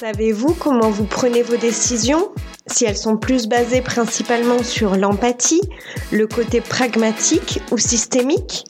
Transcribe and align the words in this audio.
Savez-vous 0.00 0.54
comment 0.54 0.88
vous 0.88 1.04
prenez 1.04 1.42
vos 1.42 1.58
décisions? 1.58 2.30
Si 2.66 2.86
elles 2.86 2.96
sont 2.96 3.18
plus 3.18 3.48
basées 3.48 3.82
principalement 3.82 4.62
sur 4.62 4.96
l'empathie, 4.96 5.60
le 6.10 6.26
côté 6.26 6.62
pragmatique 6.62 7.60
ou 7.70 7.76
systémique? 7.76 8.64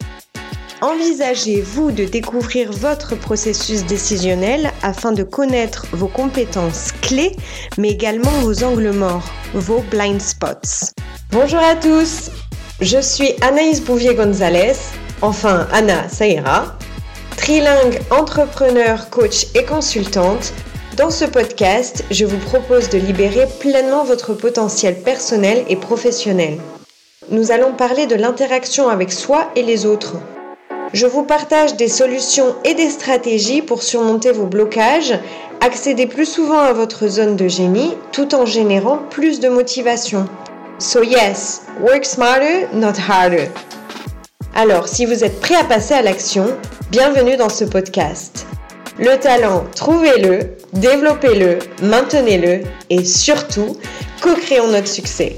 Envisagez-vous 0.80 1.92
de 1.92 2.04
découvrir 2.04 2.72
votre 2.72 3.14
processus 3.14 3.84
décisionnel 3.84 4.72
afin 4.82 5.12
de 5.12 5.22
connaître 5.22 5.86
vos 5.92 6.08
compétences 6.08 6.90
clés, 7.00 7.36
mais 7.78 7.90
également 7.90 8.32
vos 8.40 8.64
angles 8.64 8.90
morts, 8.90 9.30
vos 9.54 9.84
blind 9.88 10.20
spots? 10.20 10.90
Bonjour 11.30 11.60
à 11.60 11.76
tous, 11.76 12.32
je 12.80 13.00
suis 13.00 13.34
Anaïs 13.40 13.80
Bouvier-Gonzalez, 13.82 14.74
enfin 15.22 15.68
Anna, 15.72 16.08
ça 16.08 16.24
trilingue 17.36 18.00
entrepreneur, 18.10 19.08
coach 19.10 19.46
et 19.54 19.64
consultante 19.64 20.52
dans 20.96 21.10
ce 21.10 21.24
podcast, 21.24 22.04
je 22.10 22.24
vous 22.24 22.38
propose 22.38 22.88
de 22.88 22.98
libérer 22.98 23.46
pleinement 23.60 24.04
votre 24.04 24.34
potentiel 24.34 25.00
personnel 25.00 25.64
et 25.68 25.76
professionnel. 25.76 26.58
Nous 27.30 27.52
allons 27.52 27.72
parler 27.72 28.06
de 28.06 28.16
l'interaction 28.16 28.88
avec 28.88 29.12
soi 29.12 29.50
et 29.56 29.62
les 29.62 29.86
autres. 29.86 30.16
Je 30.92 31.06
vous 31.06 31.22
partage 31.22 31.76
des 31.76 31.88
solutions 31.88 32.56
et 32.64 32.74
des 32.74 32.90
stratégies 32.90 33.62
pour 33.62 33.82
surmonter 33.82 34.32
vos 34.32 34.46
blocages, 34.46 35.18
accéder 35.60 36.06
plus 36.06 36.26
souvent 36.26 36.58
à 36.58 36.72
votre 36.72 37.06
zone 37.06 37.36
de 37.36 37.46
génie 37.46 37.94
tout 38.12 38.34
en 38.34 38.44
générant 38.44 38.98
plus 39.10 39.38
de 39.38 39.48
motivation. 39.48 40.26
So 40.78 41.02
yes, 41.04 41.62
work 41.80 42.04
smarter, 42.04 42.66
not 42.72 42.94
harder. 43.08 43.48
Alors, 44.54 44.88
si 44.88 45.06
vous 45.06 45.22
êtes 45.22 45.40
prêt 45.40 45.54
à 45.54 45.64
passer 45.64 45.94
à 45.94 46.02
l'action, 46.02 46.46
bienvenue 46.90 47.36
dans 47.36 47.48
ce 47.48 47.64
podcast. 47.64 48.46
Le 49.02 49.18
talent, 49.18 49.64
trouvez-le, 49.74 50.58
développez-le, 50.74 51.60
maintenez-le 51.82 52.60
et 52.90 53.02
surtout, 53.02 53.78
co-créons 54.20 54.70
notre 54.72 54.88
succès. 54.88 55.36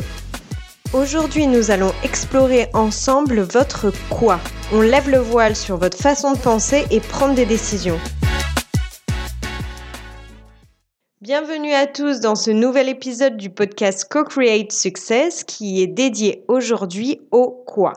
Aujourd'hui, 0.92 1.46
nous 1.46 1.70
allons 1.70 1.92
explorer 2.02 2.66
ensemble 2.74 3.38
votre 3.38 3.92
quoi. 4.10 4.40
On 4.72 4.80
lève 4.80 5.08
le 5.08 5.18
voile 5.18 5.55
sur 5.55 5.77
votre 5.77 5.96
façon 5.96 6.33
de 6.33 6.38
penser 6.38 6.86
et 6.90 6.98
prendre 6.98 7.36
des 7.36 7.46
décisions. 7.46 8.00
Bienvenue 11.20 11.72
à 11.72 11.86
tous 11.86 12.18
dans 12.18 12.34
ce 12.34 12.50
nouvel 12.50 12.88
épisode 12.88 13.36
du 13.36 13.48
podcast 13.48 14.08
Co-Create 14.10 14.72
Success 14.72 15.44
qui 15.44 15.80
est 15.80 15.86
dédié 15.86 16.44
aujourd'hui 16.48 17.20
au 17.30 17.62
quoi. 17.64 17.92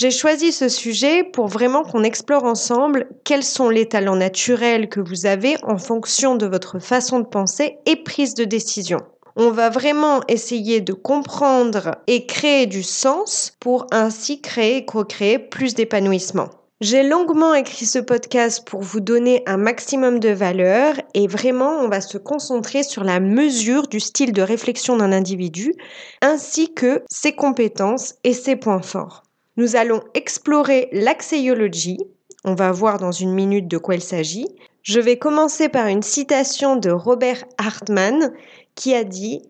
J'ai 0.00 0.12
choisi 0.12 0.52
ce 0.52 0.68
sujet 0.68 1.24
pour 1.24 1.48
vraiment 1.48 1.82
qu'on 1.82 2.04
explore 2.04 2.44
ensemble 2.44 3.08
quels 3.24 3.42
sont 3.42 3.68
les 3.68 3.88
talents 3.88 4.14
naturels 4.14 4.88
que 4.88 5.00
vous 5.00 5.26
avez 5.26 5.56
en 5.64 5.76
fonction 5.76 6.36
de 6.36 6.46
votre 6.46 6.78
façon 6.78 7.18
de 7.18 7.26
penser 7.26 7.78
et 7.84 7.96
prise 7.96 8.34
de 8.34 8.44
décision. 8.44 9.00
On 9.34 9.50
va 9.50 9.70
vraiment 9.70 10.20
essayer 10.28 10.80
de 10.80 10.92
comprendre 10.92 11.96
et 12.06 12.26
créer 12.26 12.66
du 12.66 12.84
sens 12.84 13.56
pour 13.58 13.88
ainsi 13.90 14.40
créer 14.40 14.76
et 14.76 14.84
co-créer 14.84 15.40
plus 15.40 15.74
d'épanouissement. 15.74 16.48
J'ai 16.80 17.02
longuement 17.02 17.54
écrit 17.54 17.86
ce 17.86 17.98
podcast 17.98 18.64
pour 18.68 18.82
vous 18.82 19.00
donner 19.00 19.42
un 19.46 19.56
maximum 19.56 20.20
de 20.20 20.28
valeur 20.28 20.94
et 21.14 21.26
vraiment 21.26 21.80
on 21.80 21.88
va 21.88 22.00
se 22.00 22.18
concentrer 22.18 22.84
sur 22.84 23.02
la 23.02 23.18
mesure 23.18 23.88
du 23.88 23.98
style 23.98 24.32
de 24.32 24.42
réflexion 24.42 24.96
d'un 24.96 25.10
individu 25.10 25.74
ainsi 26.22 26.72
que 26.72 27.02
ses 27.10 27.32
compétences 27.32 28.14
et 28.22 28.32
ses 28.32 28.54
points 28.54 28.80
forts. 28.80 29.24
Nous 29.58 29.74
allons 29.74 30.04
explorer 30.14 30.88
l'axéologie. 30.92 31.98
On 32.44 32.54
va 32.54 32.70
voir 32.70 32.98
dans 32.98 33.10
une 33.10 33.32
minute 33.32 33.66
de 33.66 33.76
quoi 33.76 33.96
il 33.96 34.00
s'agit. 34.00 34.46
Je 34.84 35.00
vais 35.00 35.18
commencer 35.18 35.68
par 35.68 35.88
une 35.88 36.04
citation 36.04 36.76
de 36.76 36.90
Robert 36.90 37.44
Hartman 37.58 38.32
qui 38.76 38.94
a 38.94 39.02
dit 39.02 39.42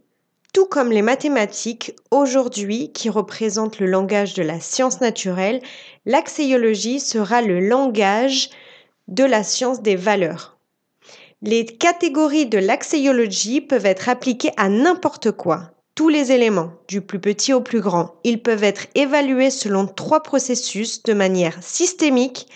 tout 0.55 0.65
comme 0.65 0.91
les 0.91 1.03
mathématiques, 1.03 1.95
aujourd'hui, 2.11 2.91
qui 2.93 3.11
représentent 3.11 3.81
le 3.81 3.87
langage 3.87 4.33
de 4.33 4.43
la 4.43 4.61
science 4.61 5.03
naturelle, 5.03 5.61
l'axéologie 6.07 7.01
sera 7.01 7.43
le 7.43 7.61
langage 7.61 8.49
de 9.09 9.25
la 9.25 9.45
science 9.45 9.83
des 9.83 9.97
valeurs. 9.97 10.57
Les 11.43 11.67
catégories 11.67 12.47
de 12.47 12.57
l'axéologie 12.57 13.61
peuvent 13.61 13.85
être 13.85 14.09
appliquées 14.09 14.53
à 14.57 14.71
n'importe 14.71 15.33
quoi 15.33 15.71
tous 15.99 16.09
les 16.09 16.31
éléments, 16.31 16.71
du 16.87 17.01
plus 17.01 17.19
petit 17.19 17.53
au 17.53 17.61
plus 17.61 17.81
grand. 17.81 18.15
Ils 18.23 18.41
peuvent 18.41 18.63
être 18.63 18.87
évalués 18.95 19.51
selon 19.51 19.85
trois 19.85 20.23
processus 20.23 21.03
de 21.03 21.13
manière 21.13 21.61
systémique, 21.61 22.47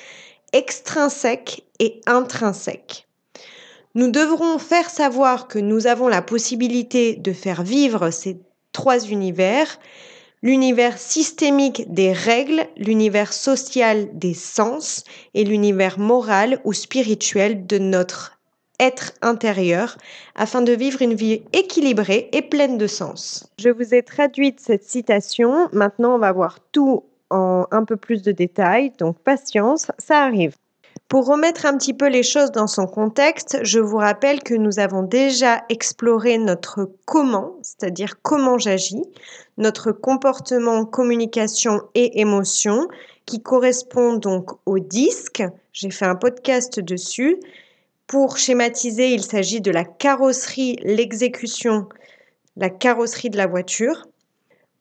extrinsèque 0.53 1.65
et 1.81 2.01
intrinsèque. 2.07 3.09
Nous 3.97 4.13
devrons 4.13 4.61
faire 4.61 4.89
savoir 4.89 5.49
que 5.49 5.59
nous 5.59 5.89
avons 5.89 6.07
la 6.07 6.23
possibilité 6.23 7.17
de 7.17 7.33
faire 7.33 7.65
vivre 7.65 8.11
ces 8.11 8.39
trois 8.71 9.01
univers, 9.07 9.81
l'univers 10.45 10.97
systémique 10.97 11.93
des 11.93 12.13
règles, 12.13 12.69
l'univers 12.77 13.33
social 13.33 14.09
des 14.13 14.35
sens 14.35 15.03
et 15.35 15.43
l'univers 15.43 15.99
moral 15.99 16.61
ou 16.63 16.73
spirituel 16.73 17.67
de 17.67 17.79
notre 17.79 18.39
être 18.83 19.13
intérieur 19.23 19.97
afin 20.35 20.61
de 20.61 20.73
vivre 20.73 21.01
une 21.03 21.15
vie 21.15 21.43
équilibrée 21.53 22.29
et 22.33 22.43
pleine 22.43 22.79
de 22.79 22.89
sens. 22.89 23.49
Je 23.59 23.69
vous 23.69 23.95
ai 23.95 24.03
traduite 24.03 24.61
cette 24.61 24.83
citation. 24.83 25.69
Maintenant, 25.73 26.17
on 26.17 26.19
va 26.19 26.33
voir 26.33 26.59
tout 26.73 27.05
en 27.31 27.67
un 27.71 27.85
peu 27.85 27.97
plus 27.97 28.23
de 28.23 28.33
détails. 28.33 28.93
Donc, 28.99 29.19
patience, 29.21 29.91
ça 29.99 30.25
arrive. 30.25 30.55
Pour 31.09 31.27
remettre 31.27 31.67
un 31.67 31.77
petit 31.77 31.95
peu 31.95 32.09
les 32.09 32.23
choses 32.23 32.53
dans 32.53 32.67
son 32.67 32.87
contexte, 32.87 33.59
je 33.63 33.79
vous 33.79 33.99
rappelle 33.99 34.43
que 34.43 34.55
nous 34.55 34.79
avons 34.79 35.03
déjà 35.03 35.63
exploré 35.69 36.39
notre 36.39 36.91
comment, 37.05 37.57
c'est-à-dire 37.63 38.21
comment 38.23 38.59
j'agis, 38.59 39.05
notre 39.59 39.93
comportement, 39.93 40.85
communication 40.87 41.83
et 41.95 42.21
émotion, 42.21 42.89
qui 43.27 43.43
correspond 43.43 44.15
donc 44.15 44.51
au 44.67 44.79
disque. 44.79 45.45
J'ai 45.73 45.91
fait 45.91 46.07
un 46.07 46.17
podcast 46.17 46.81
dessus. 46.81 47.37
Pour 48.07 48.37
schématiser, 48.37 49.13
il 49.13 49.23
s'agit 49.23 49.61
de 49.61 49.71
la 49.71 49.85
carrosserie, 49.85 50.77
l'exécution, 50.83 51.89
la 52.57 52.71
carrosserie 52.71 53.31
de 53.31 53.37
la 53.39 53.47
voiture. 53.47 54.07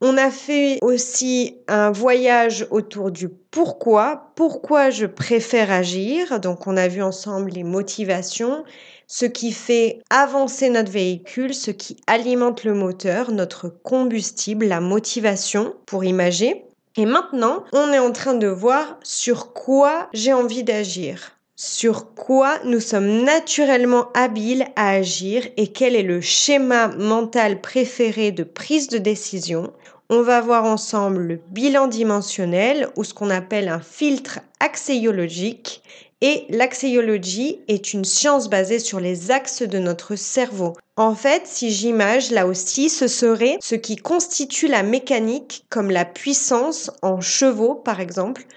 On 0.02 0.18
a 0.18 0.32
fait 0.32 0.80
aussi 0.82 1.58
un 1.68 1.92
voyage 1.92 2.66
autour 2.72 3.12
du 3.12 3.30
pourquoi, 3.30 4.32
pourquoi 4.36 4.90
je 4.90 5.06
préfère 5.06 5.72
agir? 5.72 6.40
Donc 6.40 6.66
on 6.66 6.76
a 6.76 6.88
vu 6.88 7.04
ensemble 7.04 7.52
les 7.52 7.64
motivations, 7.64 8.64
ce 9.06 9.26
qui 9.26 9.52
fait 9.52 10.00
avancer 10.10 10.70
notre 10.70 10.92
véhicule, 10.92 11.54
ce 11.54 11.70
qui 11.70 11.98
alimente 12.08 12.64
le 12.64 12.74
moteur, 12.74 13.32
notre 13.32 13.70
combustible, 13.70 14.66
la 14.66 14.82
motivation 14.82 15.76
pour 15.86 16.04
imager. 16.04 16.66
Et 16.98 17.06
maintenant, 17.06 17.64
on 17.72 17.94
est 17.94 18.00
en 18.00 18.12
train 18.12 18.34
de 18.34 18.48
voir 18.48 18.98
sur 19.04 19.54
quoi 19.54 20.10
j'ai 20.14 20.34
envie 20.34 20.64
d'agir 20.64 21.38
sur 21.64 22.16
quoi 22.16 22.58
nous 22.66 22.80
sommes 22.80 23.22
naturellement 23.24 24.08
habiles 24.16 24.66
à 24.76 24.90
agir 24.90 25.48
et 25.58 25.68
quel 25.68 25.96
est 25.96 26.02
le 26.02 26.20
schéma 26.20 26.88
mental 26.88 27.62
préféré 27.62 28.32
de 28.32 28.44
prise 28.44 28.88
de 28.88 28.98
décision. 28.98 29.72
On 30.10 30.24
va 30.24 30.42
voir 30.42 30.66
ensemble 30.66 31.22
le 31.22 31.40
bilan 31.52 31.86
dimensionnel 31.86 32.88
ou 32.96 33.04
ce 33.04 33.14
qu'on 33.14 33.30
appelle 33.30 33.70
un 33.70 33.80
filtre 33.80 34.40
axéologique. 34.60 35.84
Et 36.22 36.46
l'axéologie 36.50 37.60
est 37.68 37.94
une 37.94 38.06
science 38.06 38.50
basée 38.50 38.80
sur 38.80 39.00
les 39.00 39.30
axes 39.30 39.62
de 39.62 39.78
notre 39.78 40.16
cerveau. 40.16 40.74
En 40.98 41.14
fait, 41.14 41.44
si 41.46 41.70
j'image, 41.70 42.32
là 42.32 42.48
aussi, 42.48 42.90
ce 42.90 43.08
serait 43.08 43.58
ce 43.62 43.76
qui 43.76 43.98
constitue 43.98 44.68
la 44.68 44.82
mécanique 44.82 45.66
comme 45.70 45.92
la 45.92 46.06
puissance 46.06 46.90
en 47.04 47.22
chevaux, 47.22 47.76
par 47.76 48.00
exemple, 48.00 48.48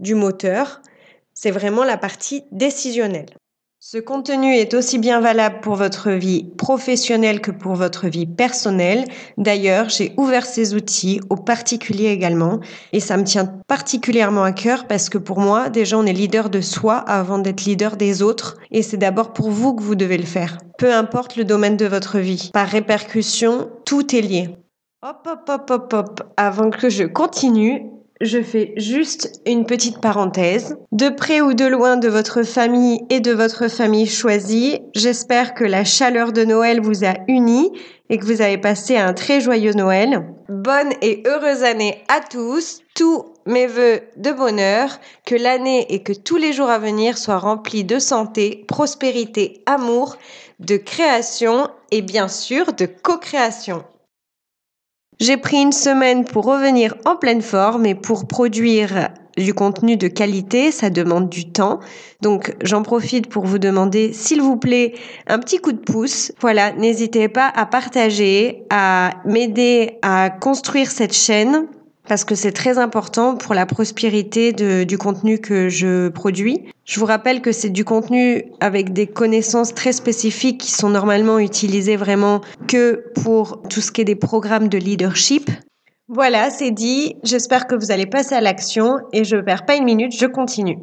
du 0.00 0.16
moteur, 0.16 0.80
c'est 1.42 1.50
vraiment 1.50 1.84
la 1.84 1.96
partie 1.96 2.44
décisionnelle. 2.52 3.30
Ce 3.78 3.96
contenu 3.96 4.54
est 4.54 4.74
aussi 4.74 4.98
bien 4.98 5.22
valable 5.22 5.60
pour 5.62 5.74
votre 5.74 6.10
vie 6.10 6.44
professionnelle 6.58 7.40
que 7.40 7.50
pour 7.50 7.76
votre 7.76 8.08
vie 8.08 8.26
personnelle. 8.26 9.06
D'ailleurs, 9.38 9.88
j'ai 9.88 10.12
ouvert 10.18 10.44
ces 10.44 10.74
outils 10.74 11.18
aux 11.30 11.36
particuliers 11.36 12.10
également 12.10 12.60
et 12.92 13.00
ça 13.00 13.16
me 13.16 13.24
tient 13.24 13.46
particulièrement 13.68 14.44
à 14.44 14.52
cœur 14.52 14.86
parce 14.86 15.08
que 15.08 15.16
pour 15.16 15.40
moi, 15.40 15.70
déjà, 15.70 15.96
on 15.96 16.04
est 16.04 16.12
leader 16.12 16.50
de 16.50 16.60
soi 16.60 16.96
avant 16.96 17.38
d'être 17.38 17.64
leader 17.64 17.96
des 17.96 18.20
autres 18.20 18.58
et 18.70 18.82
c'est 18.82 18.98
d'abord 18.98 19.32
pour 19.32 19.48
vous 19.50 19.74
que 19.74 19.82
vous 19.82 19.94
devez 19.94 20.18
le 20.18 20.26
faire. 20.26 20.58
Peu 20.76 20.92
importe 20.92 21.36
le 21.36 21.46
domaine 21.46 21.78
de 21.78 21.86
votre 21.86 22.18
vie. 22.18 22.50
Par 22.52 22.68
répercussion, 22.68 23.70
tout 23.86 24.14
est 24.14 24.20
lié. 24.20 24.50
Hop, 25.02 25.26
hop, 25.26 25.48
hop, 25.48 25.70
hop, 25.70 25.92
hop. 25.94 26.22
Avant 26.36 26.68
que 26.68 26.90
je 26.90 27.04
continue, 27.04 27.86
je 28.20 28.42
fais 28.42 28.74
juste 28.76 29.40
une 29.46 29.64
petite 29.64 30.00
parenthèse. 30.00 30.76
De 30.92 31.08
près 31.08 31.40
ou 31.40 31.54
de 31.54 31.64
loin 31.64 31.96
de 31.96 32.08
votre 32.08 32.42
famille 32.42 33.00
et 33.08 33.20
de 33.20 33.32
votre 33.32 33.68
famille 33.68 34.06
choisie, 34.06 34.80
j'espère 34.94 35.54
que 35.54 35.64
la 35.64 35.84
chaleur 35.84 36.32
de 36.32 36.44
Noël 36.44 36.80
vous 36.80 37.04
a 37.04 37.14
unis 37.28 37.70
et 38.10 38.18
que 38.18 38.26
vous 38.26 38.42
avez 38.42 38.58
passé 38.58 38.96
un 38.96 39.14
très 39.14 39.40
joyeux 39.40 39.72
Noël. 39.72 40.26
Bonne 40.48 40.92
et 41.00 41.22
heureuse 41.26 41.62
année 41.62 42.02
à 42.08 42.20
tous. 42.20 42.80
Tout 42.94 43.24
mes 43.46 43.66
voeux 43.66 44.00
de 44.16 44.32
bonheur, 44.32 44.98
que 45.24 45.34
l'année 45.34 45.86
et 45.88 46.02
que 46.02 46.12
tous 46.12 46.36
les 46.36 46.52
jours 46.52 46.68
à 46.68 46.78
venir 46.78 47.16
soient 47.16 47.38
remplis 47.38 47.84
de 47.84 47.98
santé, 47.98 48.64
prospérité, 48.68 49.62
amour, 49.64 50.16
de 50.58 50.76
création 50.76 51.68
et 51.90 52.02
bien 52.02 52.28
sûr 52.28 52.74
de 52.74 52.86
co-création. 52.86 53.84
J'ai 55.20 55.36
pris 55.36 55.60
une 55.60 55.72
semaine 55.72 56.24
pour 56.24 56.46
revenir 56.46 56.94
en 57.04 57.14
pleine 57.14 57.42
forme 57.42 57.84
et 57.84 57.94
pour 57.94 58.26
produire 58.26 59.10
du 59.36 59.52
contenu 59.52 59.98
de 59.98 60.08
qualité, 60.08 60.72
ça 60.72 60.88
demande 60.88 61.28
du 61.28 61.52
temps. 61.52 61.80
Donc 62.22 62.56
j'en 62.62 62.82
profite 62.82 63.28
pour 63.28 63.44
vous 63.44 63.58
demander, 63.58 64.14
s'il 64.14 64.40
vous 64.40 64.56
plaît, 64.56 64.94
un 65.26 65.38
petit 65.38 65.58
coup 65.58 65.72
de 65.72 65.78
pouce. 65.78 66.32
Voilà, 66.40 66.72
n'hésitez 66.72 67.28
pas 67.28 67.52
à 67.54 67.66
partager, 67.66 68.62
à 68.70 69.10
m'aider 69.26 69.98
à 70.00 70.30
construire 70.30 70.90
cette 70.90 71.14
chaîne 71.14 71.66
parce 72.10 72.24
que 72.24 72.34
c'est 72.34 72.50
très 72.50 72.76
important 72.76 73.36
pour 73.36 73.54
la 73.54 73.66
prospérité 73.66 74.52
du 74.52 74.98
contenu 74.98 75.38
que 75.38 75.68
je 75.68 76.08
produis. 76.08 76.64
Je 76.84 76.98
vous 76.98 77.06
rappelle 77.06 77.40
que 77.40 77.52
c'est 77.52 77.70
du 77.70 77.84
contenu 77.84 78.46
avec 78.58 78.92
des 78.92 79.06
connaissances 79.06 79.72
très 79.76 79.92
spécifiques 79.92 80.58
qui 80.58 80.72
sont 80.72 80.88
normalement 80.88 81.38
utilisées 81.38 81.94
vraiment 81.94 82.40
que 82.66 83.04
pour 83.22 83.62
tout 83.70 83.80
ce 83.80 83.92
qui 83.92 84.00
est 84.00 84.04
des 84.04 84.16
programmes 84.16 84.66
de 84.66 84.76
leadership. 84.76 85.52
Voilà, 86.08 86.50
c'est 86.50 86.72
dit. 86.72 87.14
J'espère 87.22 87.68
que 87.68 87.76
vous 87.76 87.92
allez 87.92 88.06
passer 88.06 88.34
à 88.34 88.40
l'action 88.40 88.96
et 89.12 89.22
je 89.22 89.36
ne 89.36 89.42
perds 89.42 89.64
pas 89.64 89.76
une 89.76 89.84
minute, 89.84 90.12
je 90.12 90.26
continue. 90.26 90.78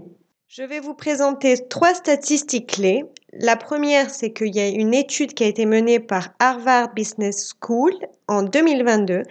Je 0.48 0.64
vais 0.64 0.80
vous 0.80 0.94
présenter 0.94 1.56
trois 1.68 1.94
statistiques 1.94 2.68
clés. 2.68 3.04
La 3.34 3.58
première, 3.58 4.12
c'est 4.12 4.32
qu'il 4.32 4.56
y 4.56 4.62
a 4.62 4.68
une 4.70 4.94
étude 4.94 5.34
qui 5.34 5.44
a 5.44 5.48
été 5.48 5.66
menée 5.66 6.00
par 6.00 6.30
Harvard 6.40 6.94
Business 6.94 7.54
School 7.62 7.92
en 8.30 8.44
2022 8.44 9.24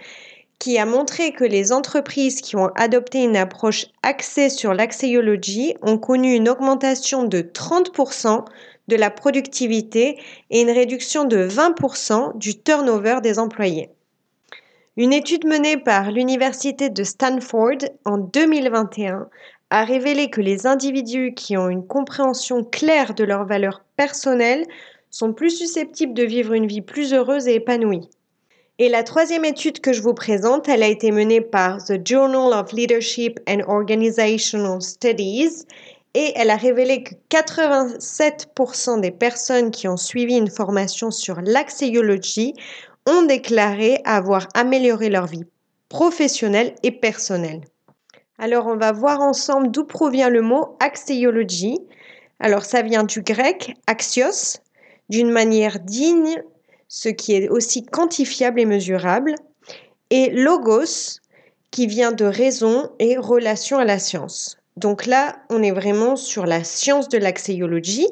qui 0.59 0.77
a 0.77 0.85
montré 0.85 1.31
que 1.31 1.43
les 1.43 1.71
entreprises 1.71 2.41
qui 2.41 2.55
ont 2.55 2.71
adopté 2.75 3.23
une 3.23 3.37
approche 3.37 3.85
axée 4.03 4.49
sur 4.49 4.73
l'axéologie 4.73 5.75
ont 5.81 5.97
connu 5.97 6.33
une 6.33 6.49
augmentation 6.49 7.23
de 7.23 7.41
30% 7.41 8.43
de 8.87 8.95
la 8.95 9.09
productivité 9.09 10.19
et 10.49 10.61
une 10.61 10.71
réduction 10.71 11.25
de 11.25 11.47
20% 11.47 12.37
du 12.37 12.57
turnover 12.59 13.19
des 13.21 13.37
employés. 13.37 13.89
Une 14.95 15.13
étude 15.13 15.45
menée 15.45 15.77
par 15.77 16.11
l'Université 16.11 16.89
de 16.89 17.03
Stanford 17.03 17.77
en 18.05 18.17
2021 18.17 19.29
a 19.69 19.83
révélé 19.83 20.29
que 20.29 20.41
les 20.41 20.65
individus 20.65 21.33
qui 21.35 21.57
ont 21.57 21.69
une 21.69 21.85
compréhension 21.85 22.63
claire 22.63 23.13
de 23.13 23.23
leurs 23.23 23.45
valeurs 23.45 23.83
personnelles 23.95 24.65
sont 25.11 25.33
plus 25.33 25.51
susceptibles 25.51 26.13
de 26.13 26.23
vivre 26.23 26.53
une 26.53 26.67
vie 26.67 26.81
plus 26.81 27.13
heureuse 27.13 27.47
et 27.47 27.55
épanouie. 27.55 28.09
Et 28.79 28.89
la 28.89 29.01
troisième 29.01 29.43
étude 29.43 29.79
que 29.79 29.91
je 29.91 30.03
vous 30.03 30.13
présente, 30.13 30.69
elle 30.69 30.83
a 30.83 30.87
été 30.87 31.09
menée 31.11 31.41
par 31.41 31.83
The 31.83 32.07
Journal 32.07 32.53
of 32.53 32.71
Leadership 32.73 33.39
and 33.49 33.61
Organizational 33.67 34.83
Studies 34.83 35.65
et 36.13 36.33
elle 36.35 36.51
a 36.51 36.57
révélé 36.57 37.01
que 37.01 37.15
87% 37.31 39.01
des 39.01 39.09
personnes 39.09 39.71
qui 39.71 39.87
ont 39.87 39.97
suivi 39.97 40.35
une 40.35 40.51
formation 40.51 41.09
sur 41.09 41.41
l'axéologie 41.41 42.53
ont 43.07 43.23
déclaré 43.23 43.99
avoir 44.05 44.47
amélioré 44.53 45.09
leur 45.09 45.25
vie 45.25 45.45
professionnelle 45.89 46.75
et 46.83 46.91
personnelle. 46.91 47.61
Alors 48.37 48.67
on 48.67 48.77
va 48.77 48.91
voir 48.91 49.21
ensemble 49.21 49.71
d'où 49.71 49.85
provient 49.85 50.29
le 50.29 50.43
mot 50.43 50.77
axéologie. 50.79 51.79
Alors 52.39 52.63
ça 52.63 52.83
vient 52.83 53.03
du 53.03 53.23
grec 53.23 53.73
axios, 53.87 54.59
d'une 55.09 55.31
manière 55.31 55.79
digne 55.79 56.43
ce 56.87 57.09
qui 57.09 57.33
est 57.33 57.49
aussi 57.49 57.85
quantifiable 57.85 58.59
et 58.59 58.65
mesurable, 58.65 59.35
et 60.09 60.29
logos, 60.29 61.19
qui 61.71 61.87
vient 61.87 62.11
de 62.11 62.25
raison 62.25 62.89
et 62.99 63.17
relation 63.17 63.77
à 63.77 63.85
la 63.85 63.99
science. 63.99 64.57
Donc 64.77 65.05
là, 65.05 65.37
on 65.49 65.63
est 65.63 65.71
vraiment 65.71 66.15
sur 66.15 66.45
la 66.45 66.63
science 66.63 67.09
de 67.09 67.17
l'axéologie. 67.17 68.07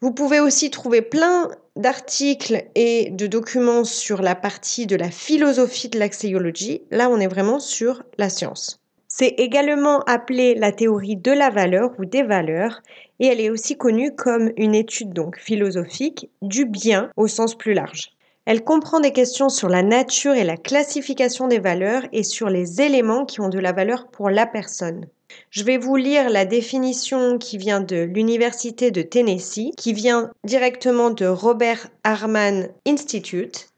Vous 0.00 0.12
pouvez 0.12 0.40
aussi 0.40 0.70
trouver 0.70 1.02
plein 1.02 1.50
d'articles 1.76 2.64
et 2.74 3.10
de 3.10 3.26
documents 3.26 3.84
sur 3.84 4.22
la 4.22 4.34
partie 4.34 4.86
de 4.86 4.96
la 4.96 5.10
philosophie 5.10 5.88
de 5.88 5.98
l'axéologie. 5.98 6.82
Là, 6.90 7.10
on 7.10 7.20
est 7.20 7.28
vraiment 7.28 7.60
sur 7.60 8.02
la 8.18 8.30
science. 8.30 8.79
C'est 9.12 9.34
également 9.38 10.00
appelé 10.06 10.54
la 10.54 10.70
théorie 10.70 11.16
de 11.16 11.32
la 11.32 11.50
valeur 11.50 11.90
ou 11.98 12.04
des 12.04 12.22
valeurs 12.22 12.80
et 13.18 13.26
elle 13.26 13.40
est 13.40 13.50
aussi 13.50 13.76
connue 13.76 14.14
comme 14.14 14.52
une 14.56 14.74
étude 14.74 15.12
donc 15.12 15.36
philosophique 15.36 16.30
du 16.42 16.64
bien 16.64 17.10
au 17.16 17.26
sens 17.26 17.58
plus 17.58 17.74
large. 17.74 18.12
Elle 18.46 18.62
comprend 18.62 19.00
des 19.00 19.12
questions 19.12 19.48
sur 19.48 19.68
la 19.68 19.82
nature 19.82 20.34
et 20.34 20.44
la 20.44 20.56
classification 20.56 21.48
des 21.48 21.58
valeurs 21.58 22.04
et 22.12 22.22
sur 22.22 22.48
les 22.48 22.80
éléments 22.80 23.26
qui 23.26 23.40
ont 23.40 23.48
de 23.48 23.58
la 23.58 23.72
valeur 23.72 24.08
pour 24.08 24.30
la 24.30 24.46
personne. 24.46 25.06
Je 25.50 25.64
vais 25.64 25.76
vous 25.76 25.96
lire 25.96 26.30
la 26.30 26.44
définition 26.44 27.36
qui 27.38 27.58
vient 27.58 27.80
de 27.80 27.96
l'Université 27.96 28.92
de 28.92 29.02
Tennessee, 29.02 29.72
qui 29.76 29.92
vient 29.92 30.30
directement 30.44 31.10
de 31.10 31.26
Robert 31.26 31.88
Harman 32.04 32.68
Institute 32.86 33.69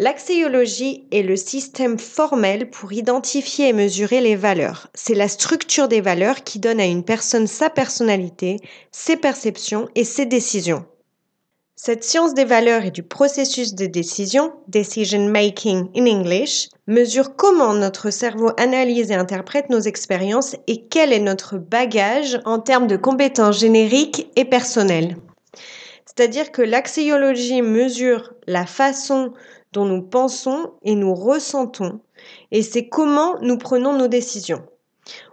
L'axéologie 0.00 1.08
est 1.10 1.22
le 1.22 1.34
système 1.34 1.98
formel 1.98 2.70
pour 2.70 2.92
identifier 2.92 3.70
et 3.70 3.72
mesurer 3.72 4.20
les 4.20 4.36
valeurs. 4.36 4.86
C'est 4.94 5.16
la 5.16 5.26
structure 5.26 5.88
des 5.88 6.00
valeurs 6.00 6.44
qui 6.44 6.60
donne 6.60 6.78
à 6.78 6.86
une 6.86 7.02
personne 7.02 7.48
sa 7.48 7.68
personnalité, 7.68 8.60
ses 8.92 9.16
perceptions 9.16 9.88
et 9.96 10.04
ses 10.04 10.24
décisions. 10.24 10.84
Cette 11.74 12.04
science 12.04 12.32
des 12.32 12.44
valeurs 12.44 12.84
et 12.84 12.92
du 12.92 13.02
processus 13.02 13.74
de 13.74 13.86
décision, 13.86 14.52
decision 14.68 15.26
making 15.26 15.88
in 15.96 16.06
English, 16.06 16.68
mesure 16.86 17.34
comment 17.34 17.74
notre 17.74 18.10
cerveau 18.10 18.52
analyse 18.56 19.10
et 19.10 19.16
interprète 19.16 19.68
nos 19.68 19.80
expériences 19.80 20.54
et 20.68 20.86
quel 20.86 21.12
est 21.12 21.18
notre 21.18 21.58
bagage 21.58 22.38
en 22.44 22.60
termes 22.60 22.86
de 22.86 22.96
compétences 22.96 23.58
génériques 23.58 24.30
et 24.36 24.44
personnelles. 24.44 25.16
C'est-à-dire 26.06 26.52
que 26.52 26.62
l'axéologie 26.62 27.62
mesure 27.62 28.32
la 28.46 28.64
façon 28.64 29.32
dont 29.72 29.84
nous 29.84 30.02
pensons 30.02 30.72
et 30.82 30.94
nous 30.94 31.14
ressentons, 31.14 32.00
et 32.50 32.62
c'est 32.62 32.88
comment 32.88 33.38
nous 33.40 33.58
prenons 33.58 33.96
nos 33.96 34.08
décisions. 34.08 34.64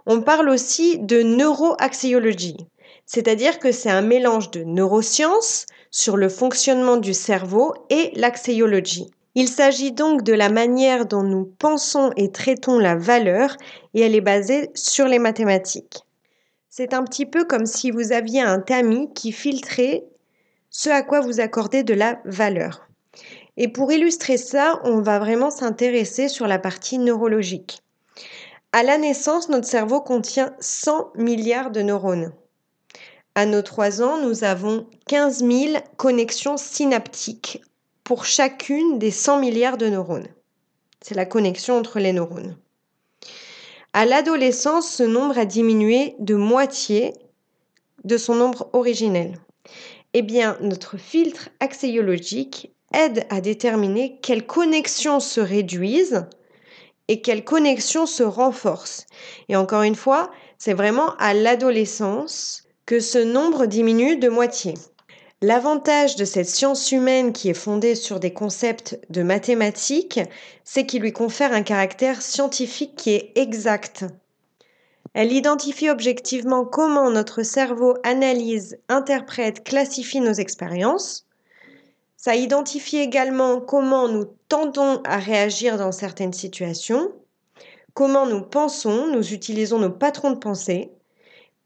On 0.06 0.22
parle 0.22 0.48
aussi 0.48 0.98
de 0.98 1.22
neuroaxiologie, 1.22 2.56
c'est-à-dire 3.06 3.58
que 3.58 3.72
c'est 3.72 3.90
un 3.90 4.02
mélange 4.02 4.50
de 4.50 4.62
neurosciences 4.64 5.66
sur 5.90 6.16
le 6.16 6.28
fonctionnement 6.28 6.96
du 6.96 7.14
cerveau 7.14 7.74
et 7.90 8.10
l'axéologie. 8.14 9.10
Il 9.34 9.48
s'agit 9.48 9.92
donc 9.92 10.22
de 10.22 10.32
la 10.32 10.48
manière 10.48 11.04
dont 11.04 11.22
nous 11.22 11.44
pensons 11.58 12.10
et 12.16 12.32
traitons 12.32 12.78
la 12.78 12.96
valeur 12.96 13.56
et 13.92 14.00
elle 14.00 14.14
est 14.14 14.22
basée 14.22 14.70
sur 14.74 15.06
les 15.06 15.18
mathématiques. 15.18 16.06
C'est 16.70 16.94
un 16.94 17.04
petit 17.04 17.26
peu 17.26 17.44
comme 17.44 17.66
si 17.66 17.90
vous 17.90 18.12
aviez 18.12 18.40
un 18.40 18.60
tamis 18.60 19.12
qui 19.14 19.32
filtrait 19.32 20.04
ce 20.70 20.90
à 20.90 21.02
quoi 21.02 21.20
vous 21.20 21.40
accordez 21.40 21.82
de 21.82 21.94
la 21.94 22.18
valeur. 22.24 22.85
Et 23.56 23.68
pour 23.68 23.90
illustrer 23.90 24.36
ça, 24.36 24.80
on 24.84 25.00
va 25.00 25.18
vraiment 25.18 25.50
s'intéresser 25.50 26.28
sur 26.28 26.46
la 26.46 26.58
partie 26.58 26.98
neurologique. 26.98 27.80
À 28.72 28.82
la 28.82 28.98
naissance, 28.98 29.48
notre 29.48 29.66
cerveau 29.66 30.00
contient 30.00 30.54
100 30.60 31.12
milliards 31.14 31.70
de 31.70 31.80
neurones. 31.80 32.32
À 33.34 33.46
nos 33.46 33.62
3 33.62 34.02
ans, 34.02 34.18
nous 34.18 34.44
avons 34.44 34.86
15 35.08 35.38
000 35.38 35.78
connexions 35.96 36.56
synaptiques 36.56 37.62
pour 38.04 38.24
chacune 38.24 38.98
des 38.98 39.10
100 39.10 39.40
milliards 39.40 39.78
de 39.78 39.88
neurones. 39.88 40.28
C'est 41.00 41.14
la 41.14 41.26
connexion 41.26 41.78
entre 41.78 41.98
les 41.98 42.12
neurones. 42.12 42.56
À 43.92 44.04
l'adolescence, 44.04 44.90
ce 44.90 45.02
nombre 45.02 45.38
a 45.38 45.46
diminué 45.46 46.14
de 46.18 46.34
moitié 46.34 47.14
de 48.04 48.18
son 48.18 48.34
nombre 48.34 48.68
originel. 48.74 49.38
Eh 50.12 50.22
bien, 50.22 50.58
notre 50.60 50.98
filtre 50.98 51.48
axéologique 51.60 52.75
aide 52.92 53.26
à 53.30 53.40
déterminer 53.40 54.18
quelles 54.22 54.46
connexions 54.46 55.20
se 55.20 55.40
réduisent 55.40 56.26
et 57.08 57.20
quelles 57.20 57.44
connexions 57.44 58.06
se 58.06 58.22
renforcent. 58.22 59.06
Et 59.48 59.56
encore 59.56 59.82
une 59.82 59.94
fois, 59.94 60.30
c'est 60.58 60.74
vraiment 60.74 61.14
à 61.18 61.34
l'adolescence 61.34 62.64
que 62.84 63.00
ce 63.00 63.18
nombre 63.18 63.66
diminue 63.66 64.16
de 64.16 64.28
moitié. 64.28 64.74
L'avantage 65.42 66.16
de 66.16 66.24
cette 66.24 66.48
science 66.48 66.92
humaine 66.92 67.32
qui 67.32 67.50
est 67.50 67.54
fondée 67.54 67.94
sur 67.94 68.20
des 68.20 68.32
concepts 68.32 68.98
de 69.10 69.22
mathématiques, 69.22 70.20
c'est 70.64 70.86
qu'il 70.86 71.02
lui 71.02 71.12
confère 71.12 71.52
un 71.52 71.62
caractère 71.62 72.22
scientifique 72.22 72.96
qui 72.96 73.10
est 73.10 73.32
exact. 73.34 74.06
Elle 75.12 75.32
identifie 75.32 75.90
objectivement 75.90 76.64
comment 76.64 77.10
notre 77.10 77.42
cerveau 77.42 77.94
analyse, 78.02 78.78
interprète, 78.88 79.62
classifie 79.62 80.20
nos 80.20 80.32
expériences, 80.32 81.25
ça 82.16 82.34
identifie 82.34 82.98
également 82.98 83.60
comment 83.60 84.08
nous 84.08 84.24
tendons 84.48 85.00
à 85.04 85.18
réagir 85.18 85.76
dans 85.76 85.92
certaines 85.92 86.32
situations, 86.32 87.12
comment 87.94 88.26
nous 88.26 88.42
pensons, 88.42 89.06
nous 89.06 89.32
utilisons 89.32 89.78
nos 89.78 89.90
patrons 89.90 90.30
de 90.30 90.38
pensée 90.38 90.90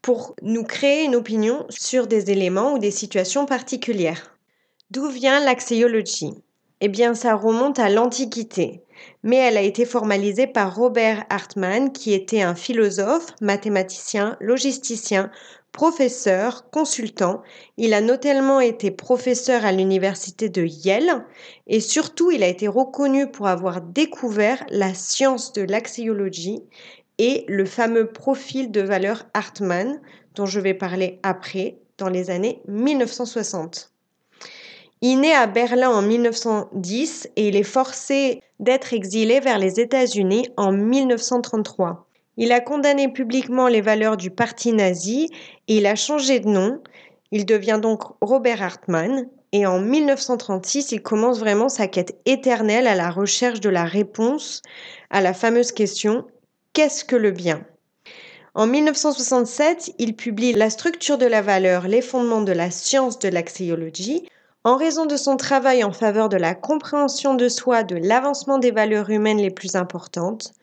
pour 0.01 0.35
nous 0.41 0.63
créer 0.63 1.05
une 1.05 1.15
opinion 1.15 1.65
sur 1.69 2.07
des 2.07 2.31
éléments 2.31 2.73
ou 2.73 2.79
des 2.79 2.91
situations 2.91 3.45
particulières. 3.45 4.37
D'où 4.89 5.07
vient 5.07 5.39
l'axéologie 5.39 6.33
Eh 6.81 6.89
bien, 6.89 7.13
ça 7.13 7.35
remonte 7.35 7.79
à 7.79 7.89
l'Antiquité. 7.89 8.83
mais 9.23 9.37
elle 9.37 9.57
a 9.57 9.61
été 9.61 9.83
formalisée 9.83 10.45
par 10.45 10.75
Robert 10.75 11.25
Hartman, 11.29 11.91
qui 11.91 12.13
était 12.13 12.43
un 12.43 12.53
philosophe, 12.53 13.33
mathématicien, 13.41 14.37
logisticien, 14.39 15.31
professeur, 15.71 16.69
consultant. 16.69 17.41
Il 17.77 17.93
a 17.93 18.01
notamment 18.01 18.59
été 18.59 18.91
professeur 18.91 19.65
à 19.65 19.71
l'université 19.71 20.49
de 20.49 20.63
Yale 20.63 21.25
et 21.67 21.79
surtout 21.79 22.31
il 22.31 22.43
a 22.43 22.47
été 22.47 22.67
reconnu 22.67 23.29
pour 23.29 23.47
avoir 23.47 23.81
découvert 23.81 24.65
la 24.69 24.93
science 24.93 25.53
de 25.53 25.61
l'axiologie 25.61 26.61
et 27.17 27.45
le 27.47 27.65
fameux 27.65 28.07
profil 28.07 28.71
de 28.71 28.81
valeur 28.81 29.25
Hartmann 29.33 30.01
dont 30.35 30.45
je 30.45 30.59
vais 30.59 30.73
parler 30.73 31.19
après 31.23 31.77
dans 31.97 32.09
les 32.09 32.29
années 32.29 32.61
1960. 32.67 33.91
Il 35.01 35.19
naît 35.21 35.33
à 35.33 35.47
Berlin 35.47 35.89
en 35.89 36.01
1910 36.01 37.29
et 37.35 37.47
il 37.47 37.55
est 37.55 37.63
forcé 37.63 38.41
d'être 38.59 38.93
exilé 38.93 39.39
vers 39.39 39.57
les 39.57 39.79
États-Unis 39.79 40.47
en 40.57 40.71
1933. 40.71 42.07
Il 42.43 42.51
a 42.51 42.59
condamné 42.59 43.07
publiquement 43.07 43.67
les 43.67 43.81
valeurs 43.81 44.17
du 44.17 44.31
parti 44.31 44.73
nazi 44.73 45.29
et 45.67 45.77
il 45.77 45.85
a 45.85 45.93
changé 45.93 46.39
de 46.39 46.49
nom. 46.49 46.81
Il 47.31 47.45
devient 47.45 47.77
donc 47.79 48.01
Robert 48.19 48.63
Hartmann 48.63 49.27
et 49.51 49.67
en 49.67 49.79
1936, 49.79 50.91
il 50.91 51.03
commence 51.03 51.37
vraiment 51.37 51.69
sa 51.69 51.85
quête 51.85 52.17
éternelle 52.25 52.87
à 52.87 52.95
la 52.95 53.11
recherche 53.11 53.59
de 53.59 53.69
la 53.69 53.85
réponse 53.85 54.63
à 55.11 55.21
la 55.21 55.35
fameuse 55.35 55.71
question 55.71 56.25
Qu'est-ce 56.73 57.05
que 57.05 57.15
le 57.15 57.29
bien? 57.29 57.63
En 58.55 58.65
1967, 58.65 59.91
il 59.99 60.15
publie 60.15 60.53
La 60.53 60.71
structure 60.71 61.19
de 61.19 61.27
la 61.27 61.43
valeur, 61.43 61.87
les 61.87 62.01
fondements 62.01 62.41
de 62.41 62.53
la 62.53 62.71
science 62.71 63.19
de 63.19 63.29
l'axiologie. 63.29 64.27
En 64.63 64.77
raison 64.77 65.05
de 65.05 65.15
son 65.15 65.37
travail 65.37 65.83
en 65.83 65.91
faveur 65.91 66.27
de 66.27 66.37
la 66.37 66.55
compréhension 66.55 67.35
de 67.35 67.49
soi, 67.49 67.83
de 67.83 67.97
l'avancement 67.97 68.57
des 68.57 68.71
valeurs 68.71 69.11
humaines 69.11 69.37
les 69.37 69.51
plus 69.51 69.75
importantes, 69.75 70.53